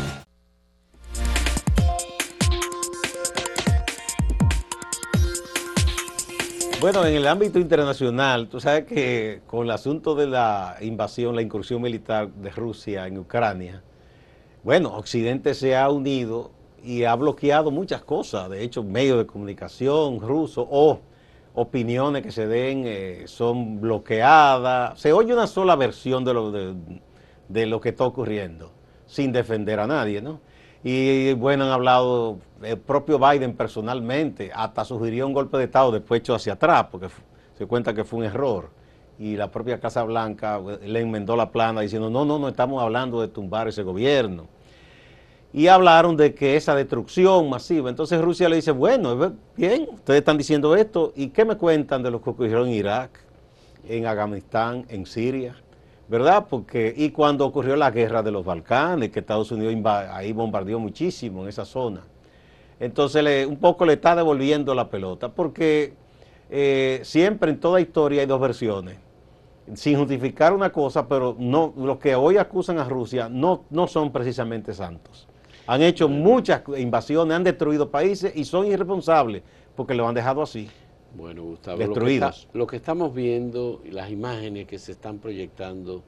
Bueno, 6.78 7.06
en 7.06 7.14
el 7.14 7.26
ámbito 7.26 7.58
internacional, 7.58 8.48
tú 8.48 8.60
sabes 8.60 8.84
que 8.84 9.40
con 9.46 9.64
el 9.64 9.70
asunto 9.70 10.14
de 10.14 10.26
la 10.26 10.76
invasión, 10.82 11.34
la 11.34 11.40
incursión 11.40 11.80
militar 11.80 12.28
de 12.28 12.50
Rusia 12.50 13.06
en 13.06 13.16
Ucrania, 13.16 13.82
bueno, 14.62 14.94
Occidente 14.94 15.54
se 15.54 15.74
ha 15.74 15.88
unido 15.90 16.50
y 16.84 17.04
ha 17.04 17.14
bloqueado 17.14 17.70
muchas 17.70 18.04
cosas. 18.04 18.50
De 18.50 18.62
hecho, 18.62 18.82
medios 18.84 19.16
de 19.16 19.26
comunicación 19.26 20.20
rusos 20.20 20.66
o 20.70 21.00
opiniones 21.54 22.22
que 22.22 22.30
se 22.30 22.46
den 22.46 22.82
eh, 22.84 23.22
son 23.26 23.80
bloqueadas. 23.80 25.00
Se 25.00 25.14
oye 25.14 25.32
una 25.32 25.46
sola 25.46 25.76
versión 25.76 26.26
de 26.26 26.34
lo, 26.34 26.52
de 26.52 27.66
lo 27.66 27.80
que 27.80 27.88
está 27.88 28.04
ocurriendo, 28.04 28.70
sin 29.06 29.32
defender 29.32 29.80
a 29.80 29.86
nadie, 29.86 30.20
¿no? 30.20 30.40
Y 30.84 31.32
bueno, 31.32 31.64
han 31.64 31.70
hablado 31.70 32.38
el 32.62 32.78
propio 32.78 33.18
Biden 33.18 33.54
personalmente, 33.54 34.50
hasta 34.54 34.84
sugirió 34.84 35.26
un 35.26 35.32
golpe 35.32 35.58
de 35.58 35.64
Estado 35.64 35.92
después 35.92 36.20
hecho 36.20 36.34
hacia 36.34 36.54
atrás, 36.54 36.86
porque 36.90 37.08
se 37.56 37.66
cuenta 37.66 37.94
que 37.94 38.04
fue 38.04 38.20
un 38.20 38.24
error. 38.24 38.70
Y 39.18 39.36
la 39.36 39.50
propia 39.50 39.80
Casa 39.80 40.02
Blanca 40.02 40.60
eh, 40.68 40.88
le 40.88 41.00
enmendó 41.00 41.36
la 41.36 41.50
plana 41.50 41.80
diciendo, 41.80 42.10
no, 42.10 42.24
no, 42.24 42.38
no 42.38 42.48
estamos 42.48 42.82
hablando 42.82 43.20
de 43.20 43.28
tumbar 43.28 43.68
ese 43.68 43.82
gobierno. 43.82 44.46
Y 45.52 45.68
hablaron 45.68 46.16
de 46.16 46.34
que 46.34 46.56
esa 46.56 46.74
destrucción 46.74 47.48
masiva. 47.48 47.88
Entonces 47.88 48.20
Rusia 48.20 48.48
le 48.48 48.56
dice, 48.56 48.72
bueno, 48.72 49.34
bien, 49.56 49.88
ustedes 49.90 50.18
están 50.18 50.36
diciendo 50.36 50.76
esto, 50.76 51.12
¿y 51.16 51.28
qué 51.28 51.44
me 51.46 51.56
cuentan 51.56 52.02
de 52.02 52.10
lo 52.10 52.20
que 52.20 52.30
ocurrió 52.30 52.66
en 52.66 52.72
Irak, 52.72 53.20
en 53.88 54.06
Afganistán, 54.06 54.84
en 54.88 55.06
Siria? 55.06 55.56
¿verdad? 56.08 56.46
Porque, 56.48 56.94
y 56.96 57.10
cuando 57.10 57.44
ocurrió 57.44 57.76
la 57.76 57.90
guerra 57.90 58.22
de 58.22 58.30
los 58.30 58.44
Balcanes, 58.44 59.10
que 59.10 59.20
Estados 59.20 59.50
Unidos 59.50 59.74
ahí 60.10 60.32
bombardeó 60.32 60.78
muchísimo 60.78 61.42
en 61.42 61.48
esa 61.48 61.64
zona. 61.64 62.02
Entonces, 62.78 63.22
le, 63.22 63.46
un 63.46 63.56
poco 63.56 63.86
le 63.86 63.94
está 63.94 64.14
devolviendo 64.14 64.74
la 64.74 64.90
pelota, 64.90 65.30
porque 65.30 65.94
eh, 66.50 67.00
siempre 67.02 67.50
en 67.50 67.60
toda 67.60 67.80
historia 67.80 68.20
hay 68.20 68.26
dos 68.26 68.40
versiones. 68.40 68.96
Sin 69.74 69.98
justificar 69.98 70.52
una 70.52 70.70
cosa, 70.70 71.08
pero 71.08 71.34
no, 71.38 71.74
los 71.76 71.98
que 71.98 72.14
hoy 72.14 72.36
acusan 72.36 72.78
a 72.78 72.84
Rusia 72.84 73.28
no, 73.28 73.64
no 73.70 73.88
son 73.88 74.12
precisamente 74.12 74.72
santos. 74.72 75.26
Han 75.66 75.82
hecho 75.82 76.08
muchas 76.08 76.62
invasiones, 76.76 77.34
han 77.34 77.42
destruido 77.42 77.90
países 77.90 78.32
y 78.36 78.44
son 78.44 78.66
irresponsables 78.66 79.42
porque 79.74 79.94
lo 79.94 80.06
han 80.06 80.14
dejado 80.14 80.42
así. 80.42 80.68
Bueno, 81.16 81.42
Gustavo, 81.42 81.78
Destruidos. 81.78 82.48
Lo, 82.52 82.66
que 82.66 82.76
estamos 82.76 83.12
viendo 83.12 83.82
y 83.84 83.90
las 83.90 84.10
imágenes 84.10 84.66
que 84.66 84.78
se 84.78 84.92
están 84.92 85.18
proyectando 85.18 86.04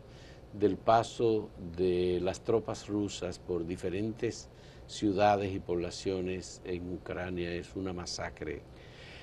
del 0.53 0.77
paso 0.77 1.49
de 1.77 2.21
las 2.23 2.41
tropas 2.41 2.87
rusas 2.89 3.39
por 3.39 3.67
diferentes 3.67 4.49
ciudades 4.89 5.55
y 5.55 5.61
poblaciones 5.61 6.61
en 6.65 6.95
Ucrania 6.95 7.53
es 7.53 7.77
una 7.77 7.93
masacre 7.93 8.63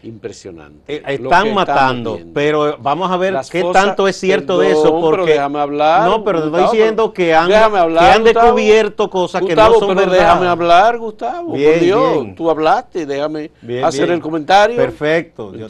impresionante. 0.04 0.98
Eh, 0.98 1.02
están 1.08 1.54
matando, 1.56 2.20
pero 2.32 2.78
vamos 2.80 3.10
a 3.10 3.18
ver 3.18 3.36
qué 3.52 3.64
tanto 3.74 4.08
es 4.08 4.16
cierto 4.16 4.60
de 4.60 4.70
eso. 4.72 4.92
Porque, 5.00 5.24
pero 5.24 5.26
déjame 5.26 5.60
hablar. 5.60 6.08
No, 6.08 6.24
pero 6.24 6.42
te 6.42 6.46
estoy 6.48 6.64
diciendo 6.64 7.12
que 7.12 7.34
han, 7.34 7.52
han 7.52 8.24
descubierto 8.24 9.10
cosas 9.10 9.42
que 9.42 9.56
no 9.56 9.74
son 9.80 9.98
pero 9.98 10.12
déjame 10.12 10.46
hablar, 10.46 11.00
Gustavo. 11.00 11.50
por 11.50 11.80
Dios, 11.80 12.28
tú 12.36 12.50
hablaste, 12.50 13.08
déjame 13.08 13.50
hacer 13.84 14.12
el 14.12 14.22
comentario. 14.22 14.78
Perfecto, 14.78 15.54
yo, 15.56 15.68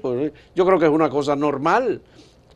pues, 0.00 0.32
yo 0.54 0.64
creo 0.64 0.78
que 0.78 0.86
es 0.86 0.92
una 0.92 1.10
cosa 1.10 1.34
normal. 1.34 2.00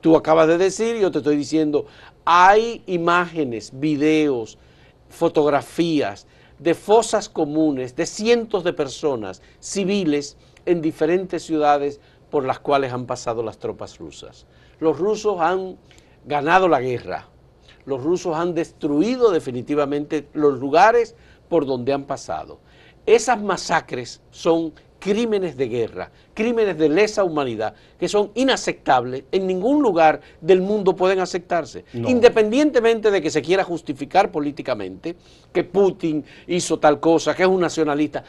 Tú 0.00 0.14
acabas 0.14 0.46
de 0.46 0.56
decir, 0.56 1.00
yo 1.00 1.10
te 1.10 1.18
estoy 1.18 1.36
diciendo, 1.36 1.86
hay 2.24 2.82
imágenes, 2.86 3.72
videos, 3.74 4.56
fotografías 5.08 6.28
de 6.58 6.74
fosas 6.74 7.28
comunes 7.28 7.96
de 7.96 8.06
cientos 8.06 8.64
de 8.64 8.72
personas 8.72 9.42
civiles 9.60 10.36
en 10.64 10.80
diferentes 10.80 11.42
ciudades 11.42 12.00
por 12.30 12.44
las 12.44 12.58
cuales 12.58 12.92
han 12.92 13.06
pasado 13.06 13.42
las 13.42 13.58
tropas 13.58 13.98
rusas. 13.98 14.46
Los 14.80 14.98
rusos 14.98 15.40
han 15.40 15.76
ganado 16.24 16.68
la 16.68 16.80
guerra, 16.80 17.28
los 17.84 18.02
rusos 18.02 18.36
han 18.36 18.54
destruido 18.54 19.30
definitivamente 19.30 20.28
los 20.32 20.58
lugares 20.58 21.14
por 21.48 21.66
donde 21.66 21.92
han 21.92 22.04
pasado. 22.04 22.58
Esas 23.06 23.40
masacres 23.40 24.20
son 24.30 24.72
crímenes 24.98 25.56
de 25.56 25.68
guerra, 25.68 26.10
crímenes 26.34 26.76
de 26.78 26.88
lesa 26.88 27.24
humanidad, 27.24 27.74
que 27.98 28.08
son 28.08 28.30
inaceptables, 28.34 29.24
en 29.30 29.46
ningún 29.46 29.82
lugar 29.82 30.20
del 30.40 30.60
mundo 30.60 30.96
pueden 30.96 31.20
aceptarse, 31.20 31.84
independientemente 31.92 33.10
de 33.10 33.22
que 33.22 33.30
se 33.30 33.42
quiera 33.42 33.64
justificar 33.64 34.30
políticamente 34.30 35.16
que 35.52 35.64
Putin 35.64 36.24
hizo 36.46 36.78
tal 36.78 37.00
cosa, 37.00 37.34
que 37.34 37.42
es 37.42 37.48
un 37.48 37.60
nacionalista. 37.60 38.24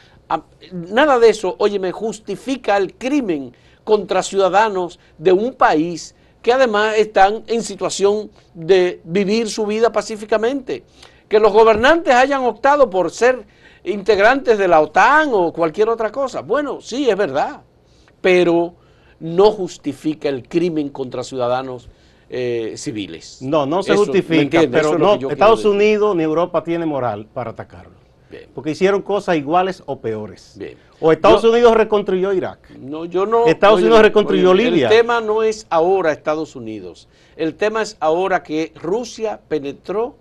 Nada 0.72 1.18
de 1.18 1.30
eso, 1.30 1.56
oye, 1.58 1.78
me 1.78 1.92
justifica 1.92 2.76
el 2.76 2.94
crimen 2.94 3.54
contra 3.84 4.22
ciudadanos 4.22 4.98
de 5.16 5.32
un 5.32 5.54
país 5.54 6.14
que 6.42 6.52
además 6.52 6.96
están 6.96 7.42
en 7.46 7.62
situación 7.62 8.30
de 8.54 9.00
vivir 9.04 9.48
su 9.48 9.66
vida 9.66 9.90
pacíficamente. 9.90 10.84
Que 11.28 11.40
los 11.40 11.52
gobernantes 11.52 12.14
hayan 12.14 12.44
optado 12.44 12.88
por 12.88 13.10
ser 13.10 13.44
integrantes 13.84 14.58
de 14.58 14.68
la 14.68 14.80
OTAN 14.80 15.30
o 15.32 15.52
cualquier 15.52 15.88
otra 15.88 16.10
cosa. 16.10 16.42
Bueno, 16.42 16.80
sí, 16.80 17.08
es 17.08 17.16
verdad, 17.16 17.62
pero 18.20 18.74
no 19.20 19.50
justifica 19.50 20.28
el 20.28 20.48
crimen 20.48 20.90
contra 20.90 21.22
ciudadanos 21.22 21.88
eh, 22.30 22.74
civiles. 22.76 23.40
No, 23.40 23.66
no 23.66 23.82
se 23.82 23.96
justifica, 23.96 24.60
pero 24.70 24.98
no, 24.98 25.14
Estados 25.30 25.64
Unidos 25.64 26.14
ni 26.14 26.22
Europa 26.22 26.62
tiene 26.62 26.86
moral 26.86 27.26
para 27.32 27.50
atacarlo. 27.50 27.96
porque 28.54 28.72
hicieron 28.72 29.00
cosas 29.00 29.36
iguales 29.36 29.82
o 29.86 30.00
peores. 30.00 30.58
O 31.00 31.10
Estados 31.12 31.44
Unidos 31.44 31.74
reconstruyó 31.74 32.32
Irak. 32.32 32.70
No, 32.78 33.06
yo 33.06 33.24
no. 33.24 33.46
Estados 33.46 33.80
Unidos 33.80 34.02
reconstruyó 34.02 34.52
Libia. 34.52 34.88
El 34.88 34.96
tema 34.96 35.20
no 35.20 35.42
es 35.42 35.66
ahora 35.70 36.12
Estados 36.12 36.54
Unidos. 36.54 37.08
El 37.36 37.54
tema 37.54 37.80
es 37.82 37.96
ahora 38.00 38.42
que 38.42 38.72
Rusia 38.74 39.40
penetró 39.48 40.16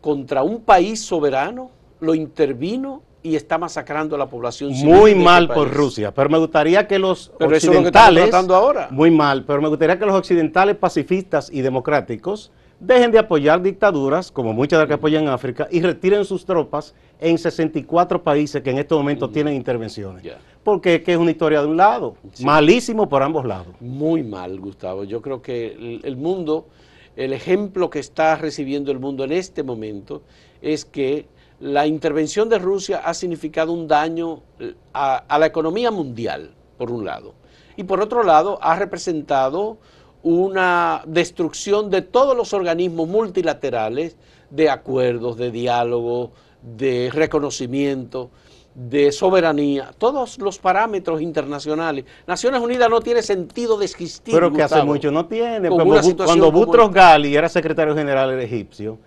contra 0.00 0.42
un 0.42 0.60
país 0.60 1.00
soberano, 1.00 1.70
lo 2.00 2.14
intervino 2.14 3.02
y 3.22 3.36
está 3.36 3.58
masacrando 3.58 4.14
a 4.14 4.18
la 4.18 4.28
población 4.28 4.72
Muy 4.84 5.14
mal 5.14 5.48
por 5.48 5.72
Rusia, 5.72 6.14
pero 6.14 6.30
me 6.30 6.38
gustaría 6.38 6.86
que 6.86 6.98
los 6.98 7.32
occidentales... 7.40 8.32
ahora. 8.32 8.88
Muy 8.90 9.10
mal, 9.10 9.44
pero 9.44 9.60
me 9.60 9.68
gustaría 9.68 9.98
que 9.98 10.06
los 10.06 10.14
occidentales 10.14 10.76
pacifistas 10.76 11.50
y 11.52 11.60
democráticos 11.60 12.52
dejen 12.80 13.10
de 13.10 13.18
apoyar 13.18 13.60
dictaduras, 13.60 14.30
como 14.30 14.52
muchas 14.52 14.78
de 14.78 14.82
las 14.84 14.88
que 14.88 14.94
apoyan 14.94 15.24
en 15.24 15.30
África, 15.30 15.68
y 15.70 15.80
retiren 15.80 16.24
sus 16.24 16.44
tropas 16.44 16.94
en 17.20 17.36
64 17.36 18.22
países 18.22 18.62
que 18.62 18.70
en 18.70 18.78
este 18.78 18.94
momento 18.94 19.28
tienen 19.28 19.54
intervenciones. 19.54 20.24
Porque 20.62 20.96
es 20.96 21.02
que 21.02 21.12
es 21.12 21.18
una 21.18 21.30
historia 21.30 21.60
de 21.60 21.66
un 21.66 21.76
lado, 21.76 22.16
malísimo 22.40 23.08
por 23.08 23.22
ambos 23.22 23.44
lados. 23.44 23.74
Muy 23.80 24.22
mal, 24.22 24.60
Gustavo. 24.60 25.04
Yo 25.04 25.20
creo 25.20 25.42
que 25.42 26.00
el 26.02 26.16
mundo, 26.16 26.68
el 27.16 27.32
ejemplo 27.32 27.90
que 27.90 27.98
está 27.98 28.36
recibiendo 28.36 28.92
el 28.92 29.00
mundo 29.00 29.24
en 29.24 29.32
este 29.32 29.64
momento 29.64 30.22
es 30.62 30.84
que 30.84 31.26
la 31.60 31.86
intervención 31.86 32.48
de 32.48 32.58
Rusia 32.58 33.02
ha 33.04 33.14
significado 33.14 33.72
un 33.72 33.88
daño 33.88 34.42
eh, 34.58 34.74
a, 34.92 35.38
la 35.38 35.46
economía 35.46 35.90
mundial, 35.90 36.50
por 36.76 36.90
un 36.90 37.04
lado, 37.04 37.34
y 37.76 37.84
por 37.84 38.00
otro 38.00 38.22
lado 38.22 38.58
ha 38.62 38.76
representado 38.76 39.78
una 40.22 41.02
destrucción 41.06 41.90
de 41.90 42.02
todos 42.02 42.36
los 42.36 42.52
organismos 42.52 43.08
multilaterales 43.08 44.16
de 44.50 44.70
acuerdos, 44.70 45.36
de 45.36 45.50
diálogo, 45.50 46.32
de 46.62 47.10
reconocimiento, 47.12 48.30
de 48.74 49.10
soberanía, 49.10 49.90
todos 49.96 50.38
los 50.38 50.58
parámetros 50.58 51.20
internacionales. 51.20 52.04
Naciones 52.26 52.60
Unidas 52.60 52.88
no 52.90 53.00
tiene 53.00 53.22
sentido 53.22 53.76
de 53.76 53.84
existir. 53.84 54.34
Pero 54.34 54.52
que 54.52 54.62
hace 54.62 54.82
mucho 54.82 55.10
no 55.10 55.26
tiene. 55.26 55.68
Cuando 55.68 56.52
Butros 56.52 56.92
Gali 56.92 57.34
era 57.34 57.48
secretario 57.48 57.94
general 57.94 58.30
del 58.30 58.40
egipcio, 58.40 58.98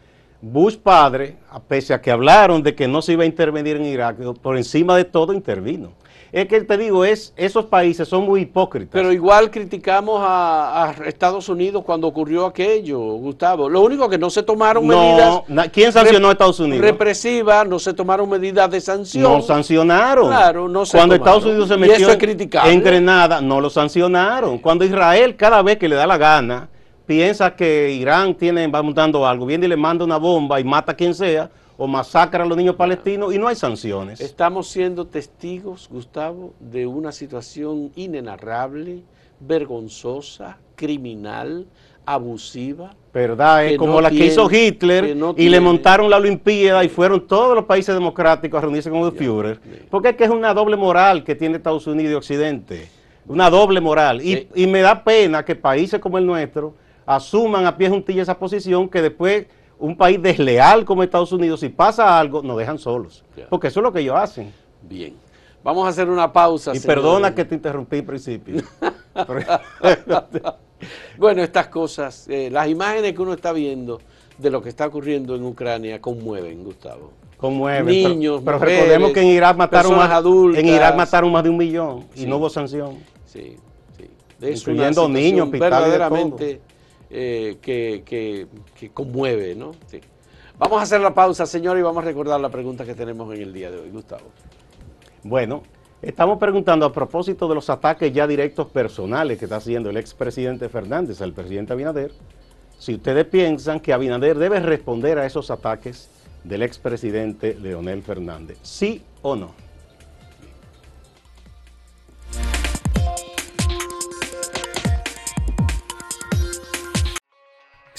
Bush 0.42 0.78
padre, 0.78 1.38
pese 1.68 1.94
a 1.94 2.02
que 2.02 2.12
hablaron 2.12 2.64
de 2.64 2.74
que 2.74 2.88
no 2.88 3.02
se 3.02 3.14
iba 3.14 3.24
a 3.24 3.28
intervenir 3.28 3.76
en 3.76 3.86
Irak, 3.86 4.18
por 4.42 4.58
encima 4.58 4.96
de 4.96 5.06
todo 5.06 5.34
intervino. 5.34 5.92
Es 6.32 6.48
que 6.48 6.62
te 6.62 6.78
digo, 6.78 7.04
es, 7.04 7.34
esos 7.36 7.66
países 7.66 8.08
son 8.08 8.24
muy 8.24 8.42
hipócritas. 8.42 8.92
Pero 8.94 9.12
igual 9.12 9.52
criticamos 9.52 10.22
a, 10.24 10.96
Estados 11.06 11.50
Unidos 11.50 11.84
cuando 11.86 12.08
ocurrió 12.08 12.46
aquello, 12.46 13.00
Gustavo. 13.00 13.68
Lo 13.68 13.82
único 13.82 14.10
que 14.10 14.18
no 14.18 14.30
se 14.30 14.42
tomaron 14.42 14.88
medidas. 14.88 15.42
¿Quién 15.74 15.92
sancionó 15.92 16.30
a 16.30 16.32
Estados 16.32 16.60
Unidos? 16.62 16.86
Represivas, 16.86 17.68
no 17.68 17.80
se 17.80 17.94
tomaron 17.94 18.30
medidas 18.30 18.72
de 18.72 18.80
sanción. 18.80 19.24
No 19.24 19.42
sancionaron. 19.42 20.28
Claro, 20.28 20.70
no 20.70 20.86
se 20.86 20.98
Cuando 20.98 21.16
Estados 21.16 21.44
Unidos 21.44 21.68
se 21.68 21.76
metió 21.76 22.10
en 22.64 22.82
Grenada, 22.82 23.42
no 23.42 23.60
lo 23.60 23.70
sancionaron. 23.70 24.58
Cuando 24.60 24.86
Israel, 24.86 25.36
cada 25.36 25.62
vez 25.62 25.78
que 25.78 25.90
le 25.90 25.96
da 25.96 26.08
la 26.08 26.18
gana, 26.18 26.70
piensa 27.12 27.54
que 27.54 27.92
Irán 27.92 28.34
tiene, 28.36 28.66
va 28.68 28.82
montando 28.82 29.28
algo, 29.28 29.46
viene 29.46 29.66
y 29.66 29.68
le 29.70 29.76
manda 29.76 30.06
una 30.06 30.16
bomba 30.16 30.62
y 30.62 30.64
mata 30.64 30.94
a 30.94 30.96
quien 30.96 31.14
sea, 31.14 31.50
o 31.78 31.86
masacra 31.86 32.46
a 32.46 32.48
los 32.48 32.58
niños 32.58 32.78
palestinos 32.78 33.34
y 33.34 33.38
no 33.38 33.50
hay 33.50 33.56
sanciones. 33.58 34.22
Estamos 34.22 34.70
siendo 34.70 35.06
testigos, 35.06 35.90
Gustavo, 35.92 36.54
de 36.62 36.88
una 36.88 37.12
situación 37.12 37.92
inenarrable, 37.98 39.02
vergonzosa, 39.42 40.58
criminal, 40.78 41.66
abusiva. 42.06 42.96
¿Verdad? 43.14 43.66
Es 43.66 43.78
como 43.78 44.00
la 44.00 44.10
que 44.10 44.28
hizo 44.28 44.50
Hitler 44.50 45.18
y 45.36 45.50
le 45.50 45.60
montaron 45.60 46.10
la 46.10 46.16
Olimpiada 46.16 46.86
y 46.86 46.88
fueron 46.88 47.28
todos 47.28 47.54
los 47.56 47.66
países 47.66 47.94
democráticos 47.94 48.58
a 48.58 48.62
reunirse 48.62 48.90
con 48.90 49.02
el 49.02 49.12
Führer. 49.12 49.60
Porque 49.90 50.10
es 50.10 50.16
que 50.16 50.24
es 50.24 50.30
una 50.30 50.54
doble 50.54 50.78
moral 50.78 51.26
que 51.26 51.36
tiene 51.36 51.58
Estados 51.58 51.86
Unidos 51.88 52.14
y 52.14 52.16
Occidente. 52.16 52.88
Una 53.28 53.50
doble 53.50 53.82
moral. 53.82 54.22
Y, 54.22 54.48
y 54.56 54.66
me 54.66 54.80
da 54.80 55.04
pena 55.04 55.44
que 55.44 55.56
países 55.56 56.00
como 56.00 56.18
el 56.18 56.26
nuestro 56.26 56.74
asuman 57.06 57.66
a 57.66 57.78
pie 57.78 57.90
juntilla 57.90 58.22
esa 58.22 58.38
posición 58.38 58.90
que 58.90 59.02
después 59.02 59.48
un 59.82 59.98
país 59.98 60.22
desleal 60.22 60.86
como 60.86 61.04
Estados 61.04 61.32
Unidos, 61.32 61.60
si 61.60 61.70
pasa 61.70 62.20
algo, 62.20 62.42
nos 62.44 62.58
dejan 62.58 62.78
solos. 62.78 63.24
Porque 63.50 63.68
eso 63.68 63.80
es 63.80 63.84
lo 63.84 63.92
que 63.92 64.00
ellos 64.00 64.16
hacen. 64.16 64.54
Bien. 64.84 65.16
Vamos 65.64 65.86
a 65.86 65.90
hacer 65.90 66.10
una 66.10 66.32
pausa. 66.32 66.76
Y 66.76 66.80
perdona 66.80 67.36
que 67.36 67.46
te 67.46 67.56
interrumpí 67.56 67.98
al 67.98 68.04
principio. 68.04 68.64
bueno, 71.18 71.44
estas 71.44 71.68
cosas, 71.68 72.28
eh, 72.30 72.50
las 72.52 72.68
imágenes 72.68 73.14
que 73.14 73.22
uno 73.22 73.34
está 73.34 73.54
viendo 73.54 74.00
de 74.38 74.50
lo 74.50 74.62
que 74.62 74.70
está 74.70 74.88
ocurriendo 74.88 75.36
en 75.36 75.44
Ucrania 75.44 76.02
conmueven, 76.02 76.64
Gustavo. 76.64 77.12
Conmueven. 77.38 77.86
Niños, 77.86 78.42
pero, 78.46 78.60
recordemos 78.60 79.12
que 79.12 79.22
en 79.22 79.28
Irak 79.28 79.58
mataron 79.58 79.96
más, 79.96 80.12
adultas, 80.12 80.62
en 80.62 80.70
Irak 80.70 80.96
mataron 80.96 81.32
más 81.32 81.44
de 81.44 81.50
un 81.50 81.58
millón 81.58 82.06
y 82.16 82.26
no 82.26 82.38
hubo 82.38 82.50
sanción. 82.50 82.98
Sí, 83.26 83.58
sí. 83.98 84.48
Incluyendo 84.48 85.10
niños, 85.10 85.50
verdaderamente 85.50 86.62
eh, 87.12 87.58
que, 87.62 88.48
conmueve, 88.94 89.56
¿no? 89.56 89.72
Vamos 90.58 90.80
a 90.80 90.84
hacer 90.84 91.02
la 91.02 91.14
pausa, 91.14 91.46
señor, 91.46 91.78
y 91.78 91.82
vamos 91.82 92.04
a 92.04 92.06
recordar 92.06 92.40
la 92.40 92.50
pregunta 92.50 92.86
que 92.86 92.94
tenemos 92.94 93.34
en 93.36 93.42
el 93.42 93.54
día 93.54 93.72
de 93.72 93.80
hoy, 93.80 93.90
Gustavo. 93.90 94.30
Bueno, 95.24 95.64
estamos 96.02 96.38
preguntando 96.38 96.86
a 96.86 96.94
propósito 96.94 97.48
de 97.48 97.56
los 97.56 97.70
ataques 97.70 98.14
ya 98.14 98.28
directos 98.28 98.68
personales 98.68 99.38
que 99.38 99.46
está 99.46 99.58
haciendo 99.58 99.90
el 99.90 99.98
expresidente 99.98 100.70
Fernández 100.70 101.22
al 101.22 101.34
presidente 101.34 101.74
Abinader, 101.74 102.12
si 102.78 102.96
ustedes 102.96 103.26
piensan 103.26 103.80
que 103.80 103.94
Abinader 103.94 104.38
debe 104.40 104.60
responder 104.60 105.20
a 105.20 105.26
esos 105.26 105.52
ataques 105.52 106.10
del 106.44 106.64
expresidente 106.64 107.56
Leonel 107.56 108.02
Fernández, 108.02 108.58
¿sí 108.64 109.04
o 109.22 109.36
no? 109.36 109.52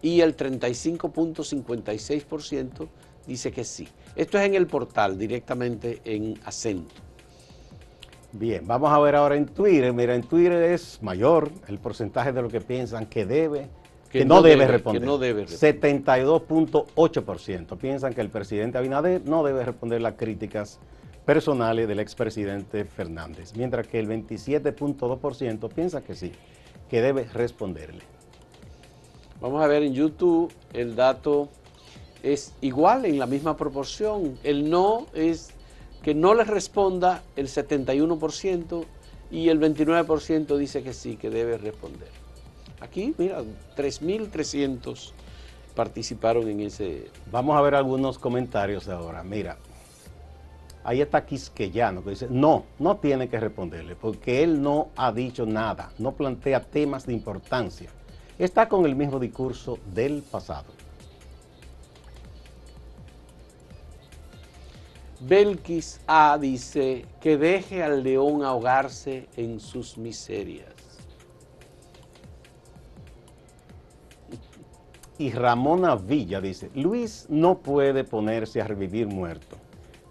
Y 0.00 0.20
el 0.20 0.36
35.56% 0.36 2.88
dice 3.26 3.50
que 3.50 3.64
sí. 3.64 3.88
Esto 4.14 4.38
es 4.38 4.46
en 4.46 4.54
el 4.54 4.68
portal, 4.68 5.18
directamente 5.18 6.00
en 6.04 6.38
acento. 6.44 6.94
Bien, 8.30 8.64
vamos 8.64 8.92
a 8.92 9.00
ver 9.00 9.16
ahora 9.16 9.34
en 9.34 9.46
Twitter. 9.46 9.92
Mira, 9.92 10.14
en 10.14 10.22
Twitter 10.22 10.62
es 10.62 11.02
mayor 11.02 11.50
el 11.66 11.80
porcentaje 11.80 12.32
de 12.32 12.40
lo 12.40 12.48
que 12.48 12.60
piensan 12.60 13.06
que 13.06 13.26
debe, 13.26 13.68
que, 14.10 14.24
no, 14.24 14.42
debe, 14.42 14.68
responder. 14.68 15.02
no 15.02 15.18
debe 15.18 15.46
72.8% 15.46 17.76
piensan 17.78 18.14
que 18.14 18.20
el 18.20 18.28
presidente 18.28 18.78
Abinader 18.78 19.26
no 19.26 19.42
debe 19.42 19.64
responder 19.64 20.02
las 20.02 20.14
críticas 20.14 20.78
personales 21.26 21.88
del 21.88 21.98
expresidente 21.98 22.84
Fernández, 22.84 23.54
mientras 23.56 23.88
que 23.88 23.98
el 23.98 24.06
27.2% 24.06 25.68
piensa 25.72 26.02
que 26.02 26.14
sí, 26.14 26.30
que 26.88 27.02
debe 27.02 27.24
responderle. 27.24 28.04
Vamos 29.40 29.62
a 29.62 29.66
ver 29.66 29.82
en 29.82 29.94
YouTube, 29.94 30.52
el 30.74 30.94
dato 30.94 31.48
es 32.22 32.52
igual, 32.60 33.06
en 33.06 33.18
la 33.18 33.26
misma 33.26 33.56
proporción. 33.56 34.38
El 34.44 34.68
no 34.68 35.06
es 35.14 35.52
que 36.02 36.14
no 36.14 36.34
le 36.34 36.44
responda 36.44 37.22
el 37.36 37.48
71% 37.48 38.84
y 39.30 39.48
el 39.48 39.58
29% 39.58 40.56
dice 40.58 40.82
que 40.82 40.92
sí, 40.92 41.16
que 41.16 41.30
debe 41.30 41.56
responder. 41.56 42.08
Aquí, 42.80 43.14
mira, 43.16 43.42
3.300 43.76 45.12
participaron 45.74 46.46
en 46.48 46.60
ese... 46.60 47.10
Vamos 47.30 47.56
a 47.56 47.62
ver 47.62 47.74
algunos 47.74 48.18
comentarios 48.18 48.88
ahora. 48.90 49.22
Mira, 49.22 49.56
ahí 50.84 51.00
está 51.00 51.24
Quisqueyano 51.24 52.04
que 52.04 52.10
dice, 52.10 52.26
no, 52.28 52.64
no 52.78 52.98
tiene 52.98 53.30
que 53.30 53.40
responderle 53.40 53.96
porque 53.96 54.42
él 54.42 54.60
no 54.60 54.88
ha 54.96 55.12
dicho 55.12 55.46
nada, 55.46 55.92
no 55.98 56.12
plantea 56.12 56.60
temas 56.60 57.06
de 57.06 57.14
importancia 57.14 57.90
está 58.44 58.68
con 58.68 58.86
el 58.86 58.96
mismo 58.96 59.18
discurso 59.18 59.78
del 59.94 60.22
pasado. 60.22 60.72
Belkis 65.20 66.00
A 66.06 66.38
dice 66.38 67.04
que 67.20 67.36
deje 67.36 67.82
al 67.82 68.02
león 68.02 68.42
ahogarse 68.42 69.28
en 69.36 69.60
sus 69.60 69.98
miserias. 69.98 70.66
Y 75.18 75.32
Ramona 75.32 75.96
Villa 75.96 76.40
dice, 76.40 76.70
Luis 76.74 77.26
no 77.28 77.58
puede 77.58 78.04
ponerse 78.04 78.62
a 78.62 78.66
revivir 78.66 79.06
muerto. 79.06 79.58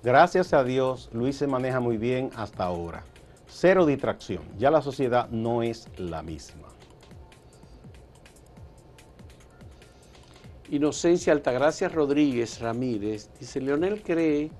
Gracias 0.03 0.53
a 0.53 0.63
Dios, 0.63 1.09
Luis 1.11 1.35
se 1.37 1.47
maneja 1.47 1.79
muy 1.79 1.97
bien 1.97 2.29
hasta 2.35 2.65
ahora. 2.65 3.03
Cero 3.47 3.87
distracción. 3.87 4.43
Ya 4.59 4.69
la 4.69 4.83
sociedad 4.83 5.27
no 5.31 5.63
es 5.63 5.89
la 5.97 6.21
misma. 6.21 6.58
Inocencia 10.71 11.33
Altagracia 11.33 11.89
Rodríguez 11.89 12.59
Ramírez 12.59 13.31
dice, 13.39 13.59
Leonel 13.59 14.03
cree 14.03 14.51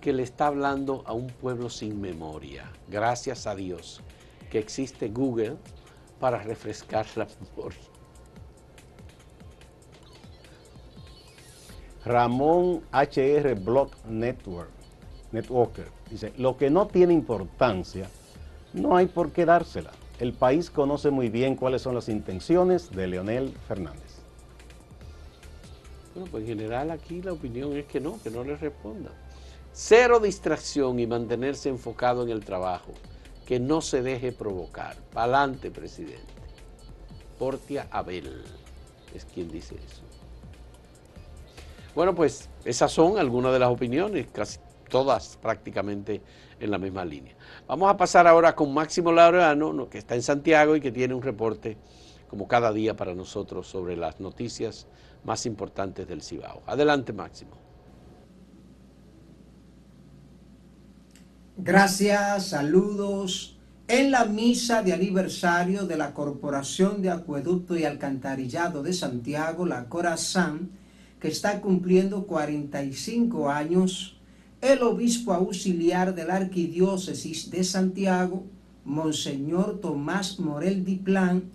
que 0.00 0.12
le 0.12 0.22
está 0.22 0.46
hablando 0.46 1.02
a 1.06 1.12
un 1.12 1.26
pueblo 1.26 1.68
sin 1.68 2.00
memoria. 2.00 2.70
Gracias 2.86 3.48
a 3.48 3.56
Dios 3.56 4.00
que 4.48 4.60
existe 4.60 5.08
Google 5.08 5.56
para 6.20 6.40
refrescar 6.40 7.04
la 7.16 7.26
memoria. 7.56 7.80
Ramón 12.04 12.82
HR 12.92 13.54
Block 13.56 13.96
Network, 14.06 14.70
Networker, 15.32 15.88
dice, 16.08 16.32
lo 16.38 16.56
que 16.56 16.70
no 16.70 16.86
tiene 16.86 17.12
importancia, 17.12 18.08
no 18.72 18.96
hay 18.96 19.06
por 19.06 19.32
qué 19.32 19.44
dársela. 19.44 19.90
El 20.20 20.32
país 20.32 20.70
conoce 20.70 21.10
muy 21.10 21.28
bien 21.28 21.56
cuáles 21.56 21.82
son 21.82 21.96
las 21.96 22.08
intenciones 22.08 22.90
de 22.92 23.08
Leonel 23.08 23.52
Fernández. 23.66 24.19
Bueno, 26.20 26.32
pues 26.32 26.42
en 26.42 26.58
general 26.58 26.90
aquí 26.90 27.22
la 27.22 27.32
opinión 27.32 27.74
es 27.78 27.86
que 27.86 27.98
no, 27.98 28.22
que 28.22 28.28
no 28.28 28.44
le 28.44 28.54
responda. 28.54 29.10
Cero 29.72 30.20
distracción 30.20 31.00
y 31.00 31.06
mantenerse 31.06 31.70
enfocado 31.70 32.22
en 32.22 32.28
el 32.28 32.44
trabajo. 32.44 32.92
Que 33.46 33.58
no 33.58 33.80
se 33.80 34.02
deje 34.02 34.30
provocar. 34.30 34.98
Pa'lante, 35.14 35.70
presidente. 35.70 36.20
Portia 37.38 37.88
Abel 37.90 38.44
es 39.14 39.24
quien 39.24 39.50
dice 39.50 39.76
eso. 39.76 40.02
Bueno, 41.94 42.14
pues 42.14 42.50
esas 42.66 42.92
son 42.92 43.16
algunas 43.16 43.54
de 43.54 43.58
las 43.58 43.70
opiniones, 43.70 44.26
casi 44.30 44.58
todas 44.90 45.38
prácticamente 45.40 46.20
en 46.60 46.70
la 46.70 46.76
misma 46.76 47.02
línea. 47.06 47.34
Vamos 47.66 47.88
a 47.88 47.96
pasar 47.96 48.26
ahora 48.26 48.54
con 48.54 48.74
Máximo 48.74 49.10
Laureano, 49.10 49.88
que 49.88 49.96
está 49.96 50.16
en 50.16 50.22
Santiago 50.22 50.76
y 50.76 50.82
que 50.82 50.92
tiene 50.92 51.14
un 51.14 51.22
reporte 51.22 51.78
como 52.28 52.46
cada 52.46 52.72
día 52.72 52.94
para 52.94 53.14
nosotros 53.14 53.66
sobre 53.66 53.96
las 53.96 54.20
noticias 54.20 54.86
más 55.24 55.46
importantes 55.46 56.06
del 56.08 56.22
Cibao. 56.22 56.62
Adelante, 56.66 57.12
Máximo. 57.12 57.52
Gracias, 61.56 62.48
saludos. 62.48 63.58
En 63.86 64.10
la 64.10 64.24
misa 64.24 64.82
de 64.82 64.92
aniversario 64.92 65.84
de 65.84 65.96
la 65.96 66.14
Corporación 66.14 67.02
de 67.02 67.10
Acueducto 67.10 67.76
y 67.76 67.84
Alcantarillado 67.84 68.82
de 68.82 68.92
Santiago, 68.92 69.66
la 69.66 69.88
Corazán, 69.88 70.70
que 71.18 71.28
está 71.28 71.60
cumpliendo 71.60 72.26
45 72.26 73.50
años, 73.50 74.16
el 74.60 74.82
obispo 74.82 75.34
auxiliar 75.34 76.14
de 76.14 76.24
la 76.24 76.36
Arquidiócesis 76.36 77.50
de 77.50 77.62
Santiago, 77.64 78.44
Monseñor 78.84 79.80
Tomás 79.80 80.40
Morel 80.40 80.84
Diplán, 80.84 81.50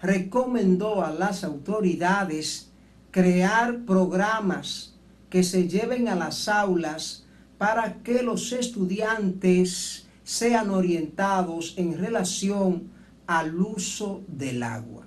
recomendó 0.00 1.04
a 1.04 1.10
las 1.10 1.44
autoridades 1.44 2.71
crear 3.12 3.84
programas 3.84 4.94
que 5.30 5.44
se 5.44 5.68
lleven 5.68 6.08
a 6.08 6.16
las 6.16 6.48
aulas 6.48 7.24
para 7.58 8.02
que 8.02 8.22
los 8.22 8.52
estudiantes 8.52 10.06
sean 10.24 10.70
orientados 10.70 11.74
en 11.76 11.96
relación 11.96 12.90
al 13.26 13.54
uso 13.60 14.22
del 14.26 14.62
agua. 14.62 15.06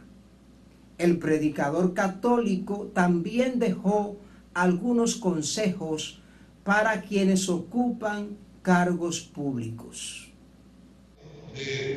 El 0.98 1.18
predicador 1.18 1.94
católico 1.94 2.92
también 2.94 3.60
dejó 3.60 4.18
algunos 4.54 5.16
consejos 5.16 6.22
para 6.64 7.02
quienes 7.02 7.50
ocupan 7.50 8.38
cargos 8.62 9.20
públicos. 9.20 10.32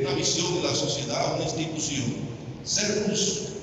una 0.01 0.15
visión 0.15 0.55
de 0.55 0.63
la 0.63 0.75
sociedad, 0.75 1.35
una 1.35 1.45
institución, 1.45 2.05
ser 2.65 3.09
justo. 3.09 3.58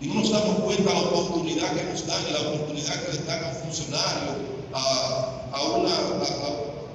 Y 0.00 0.06
no 0.06 0.14
nos 0.14 0.30
damos 0.30 0.60
cuenta 0.60 0.94
la 0.94 1.00
oportunidad 1.00 1.74
que 1.74 1.84
nos 1.84 2.06
dan, 2.06 2.32
la 2.32 2.40
oportunidad 2.40 3.04
que 3.04 3.12
le 3.12 3.24
dan 3.24 3.44
a 3.44 3.48
un 3.48 3.54
funcionario, 3.56 4.32
a, 4.72 5.62
una, 5.76 5.94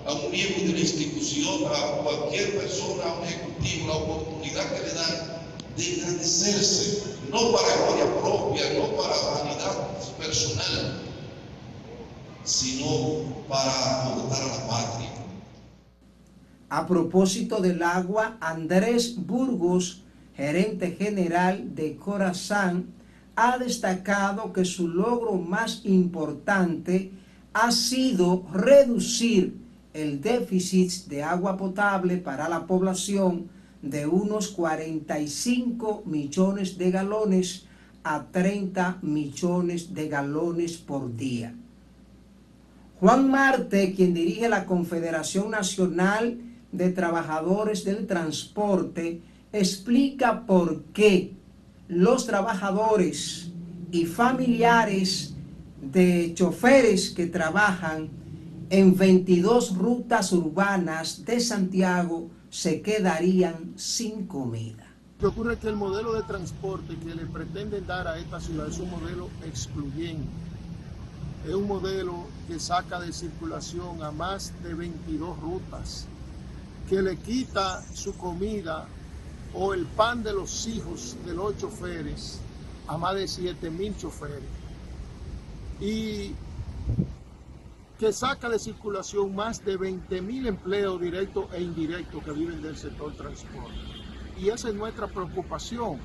a, 0.07 0.13
un 0.13 0.31
miembro 0.31 0.61
de 0.65 0.73
la 0.73 0.79
institución, 0.79 1.65
a 1.67 2.01
cualquier 2.01 2.57
persona, 2.57 3.03
a 3.03 3.19
un 3.19 3.25
ejecutivo, 3.25 3.87
la 3.87 3.93
oportunidad 3.95 4.73
que 4.73 4.87
le 4.87 4.93
dan 4.93 5.35
de 5.77 5.93
engrandecerse, 5.93 7.03
no 7.31 7.51
para 7.51 7.75
gloria 7.85 8.21
propia, 8.21 8.73
no 8.73 8.87
para 8.97 9.15
vanidad 9.15 9.87
personal, 10.17 11.01
sino 12.43 13.21
para 13.47 14.05
aportar 14.07 14.41
a 14.41 14.47
la 14.47 14.67
patria. 14.67 15.09
A 16.69 16.87
propósito 16.87 17.61
del 17.61 17.83
agua, 17.83 18.37
Andrés 18.41 19.15
Burgos, 19.15 20.01
gerente 20.35 20.95
general 20.97 21.75
de 21.75 21.97
Corazán, 21.97 22.94
ha 23.35 23.57
destacado 23.57 24.53
que 24.53 24.65
su 24.65 24.87
logro 24.87 25.33
más 25.33 25.81
importante 25.83 27.11
ha 27.53 27.71
sido 27.71 28.45
reducir 28.51 29.55
el 29.93 30.21
déficit 30.21 31.07
de 31.07 31.23
agua 31.23 31.57
potable 31.57 32.17
para 32.17 32.49
la 32.49 32.65
población 32.67 33.49
de 33.81 34.05
unos 34.05 34.49
45 34.49 36.03
millones 36.05 36.77
de 36.77 36.91
galones 36.91 37.65
a 38.03 38.25
30 38.31 38.99
millones 39.01 39.93
de 39.93 40.07
galones 40.07 40.77
por 40.77 41.15
día. 41.15 41.55
Juan 42.99 43.29
Marte, 43.29 43.93
quien 43.93 44.13
dirige 44.13 44.47
la 44.47 44.65
Confederación 44.65 45.51
Nacional 45.51 46.39
de 46.71 46.91
Trabajadores 46.91 47.83
del 47.83 48.07
Transporte, 48.07 49.21
explica 49.51 50.45
por 50.45 50.83
qué 50.93 51.33
los 51.87 52.25
trabajadores 52.25 53.51
y 53.91 54.05
familiares 54.05 55.33
de 55.81 56.33
choferes 56.33 57.11
que 57.11 57.27
trabajan 57.27 58.09
en 58.69 58.97
22 58.97 59.77
rutas 59.77 60.31
urbanas 60.33 61.23
de 61.23 61.39
Santiago 61.39 62.29
se 62.49 62.81
quedarían 62.81 63.73
sin 63.75 64.25
comida. 64.25 64.83
Lo 65.19 65.29
ocurre 65.29 65.53
es 65.53 65.59
que 65.59 65.69
el 65.69 65.75
modelo 65.75 66.13
de 66.13 66.23
transporte 66.23 66.97
que 66.97 67.15
le 67.15 67.25
pretenden 67.25 67.85
dar 67.85 68.07
a 68.07 68.17
esta 68.17 68.39
ciudad 68.39 68.67
es 68.67 68.79
un 68.79 68.89
modelo 68.89 69.29
excluyente. 69.45 70.27
Es 71.47 71.53
un 71.53 71.67
modelo 71.67 72.25
que 72.47 72.59
saca 72.59 72.99
de 72.99 73.13
circulación 73.13 74.01
a 74.01 74.11
más 74.11 74.51
de 74.63 74.73
22 74.73 75.39
rutas, 75.39 76.07
que 76.89 77.01
le 77.01 77.17
quita 77.17 77.83
su 77.93 78.17
comida 78.17 78.87
o 79.55 79.73
el 79.73 79.85
pan 79.85 80.21
de 80.21 80.33
los 80.33 80.67
hijos 80.67 81.15
de 81.25 81.33
los 81.33 81.57
choferes 81.57 82.39
a 82.87 82.97
más 82.97 83.15
de 83.15 83.27
7 83.27 83.69
mil 83.71 83.95
choferes. 83.97 84.43
Y 85.79 86.33
que 87.99 88.11
saca 88.11 88.49
de 88.49 88.59
circulación 88.59 89.33
más 89.33 89.63
de 89.63 89.77
20 89.77 90.21
mil 90.21 90.47
empleos 90.47 90.99
directos 90.99 91.45
e 91.53 91.61
indirectos 91.61 92.23
que 92.23 92.31
viven 92.31 92.61
del 92.61 92.75
sector 92.75 93.15
transporte. 93.15 93.73
Y 94.37 94.49
esa 94.49 94.69
es 94.69 94.75
nuestra 94.75 95.07
preocupación. 95.07 95.99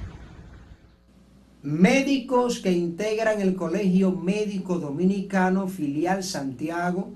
Médicos 1.63 2.61
que 2.61 2.73
integran 2.73 3.41
el 3.41 3.57
Colegio 3.57 4.13
Médico 4.13 4.79
Dominicano 4.79 5.67
Filial 5.67 6.23
Santiago 6.23 7.11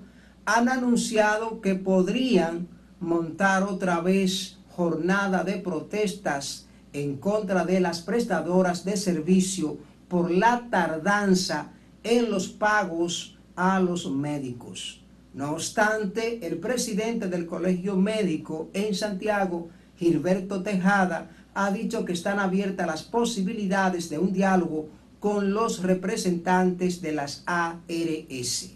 han 0.44 0.68
anunciado 0.68 1.61
que 1.61 1.77
podrían 1.77 2.68
montar 3.01 3.62
otra 3.62 4.01
vez 4.01 4.59
jornada 4.77 5.45
de 5.45 5.55
protestas 5.59 6.67
en 6.93 7.17
contra 7.17 7.65
de 7.65 7.81
las 7.81 8.03
prestadoras 8.03 8.85
de 8.85 8.97
servicio 8.97 9.79
por 10.09 10.31
la 10.31 10.69
tardanza 10.71 11.73
en 12.03 12.31
los 12.31 12.49
pagos 12.49 13.39
a 13.57 13.81
los 13.81 14.11
médicos. 14.11 15.01
No 15.33 15.53
obstante, 15.53 16.47
el 16.47 16.59
presidente 16.59 17.29
del 17.29 17.47
Colegio 17.47 17.97
Médico 17.97 18.69
en 18.73 18.95
Santiago, 18.95 19.69
Gilberto 19.97 20.63
Tejada, 20.63 21.31
ha 21.55 21.71
dicho 21.71 22.05
que 22.05 22.13
están 22.13 22.39
abiertas 22.39 22.87
las 22.87 23.03
posibilidades 23.03 24.11
de 24.11 24.19
un 24.19 24.33
diálogo 24.33 24.89
con 25.21 25.55
los 25.55 25.83
representantes 25.83 27.01
de 27.01 27.13
las 27.13 27.43
ARS. 27.47 28.75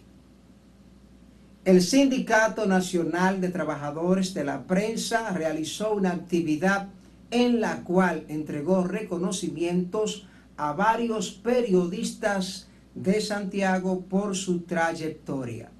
El 1.68 1.82
Sindicato 1.82 2.64
Nacional 2.64 3.42
de 3.42 3.50
Trabajadores 3.50 4.32
de 4.32 4.42
la 4.42 4.62
Prensa 4.62 5.32
realizó 5.32 5.92
una 5.92 6.12
actividad 6.12 6.88
en 7.30 7.60
la 7.60 7.84
cual 7.84 8.24
entregó 8.28 8.84
reconocimientos 8.84 10.26
a 10.56 10.72
varios 10.72 11.30
periodistas 11.30 12.68
de 12.94 13.20
Santiago 13.20 14.00
por 14.00 14.34
su 14.34 14.60
trayectoria. 14.60 15.70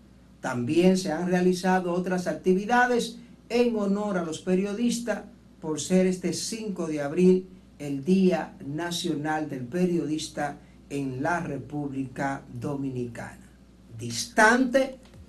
También 0.42 0.98
se 0.98 1.11
han 1.11 1.27
realizado 1.27 1.94
otras 1.94 2.27
actividades 2.27 3.16
en 3.48 3.74
honor 3.74 4.18
a 4.18 4.24
los 4.24 4.40
periodistas 4.40 5.22
por 5.59 5.81
ser 5.81 6.07
este 6.07 6.35
5 6.35 6.87
de 6.87 7.01
abril 7.01 7.48
el 7.79 8.05
Día 8.05 8.53
Nacional 8.66 9.48
del 9.48 9.64
Periodista 9.64 10.59
en 10.90 11.22
la 11.22 11.40
República 11.40 12.42
Dominicana. 12.53 13.48
Distante, 13.98 14.98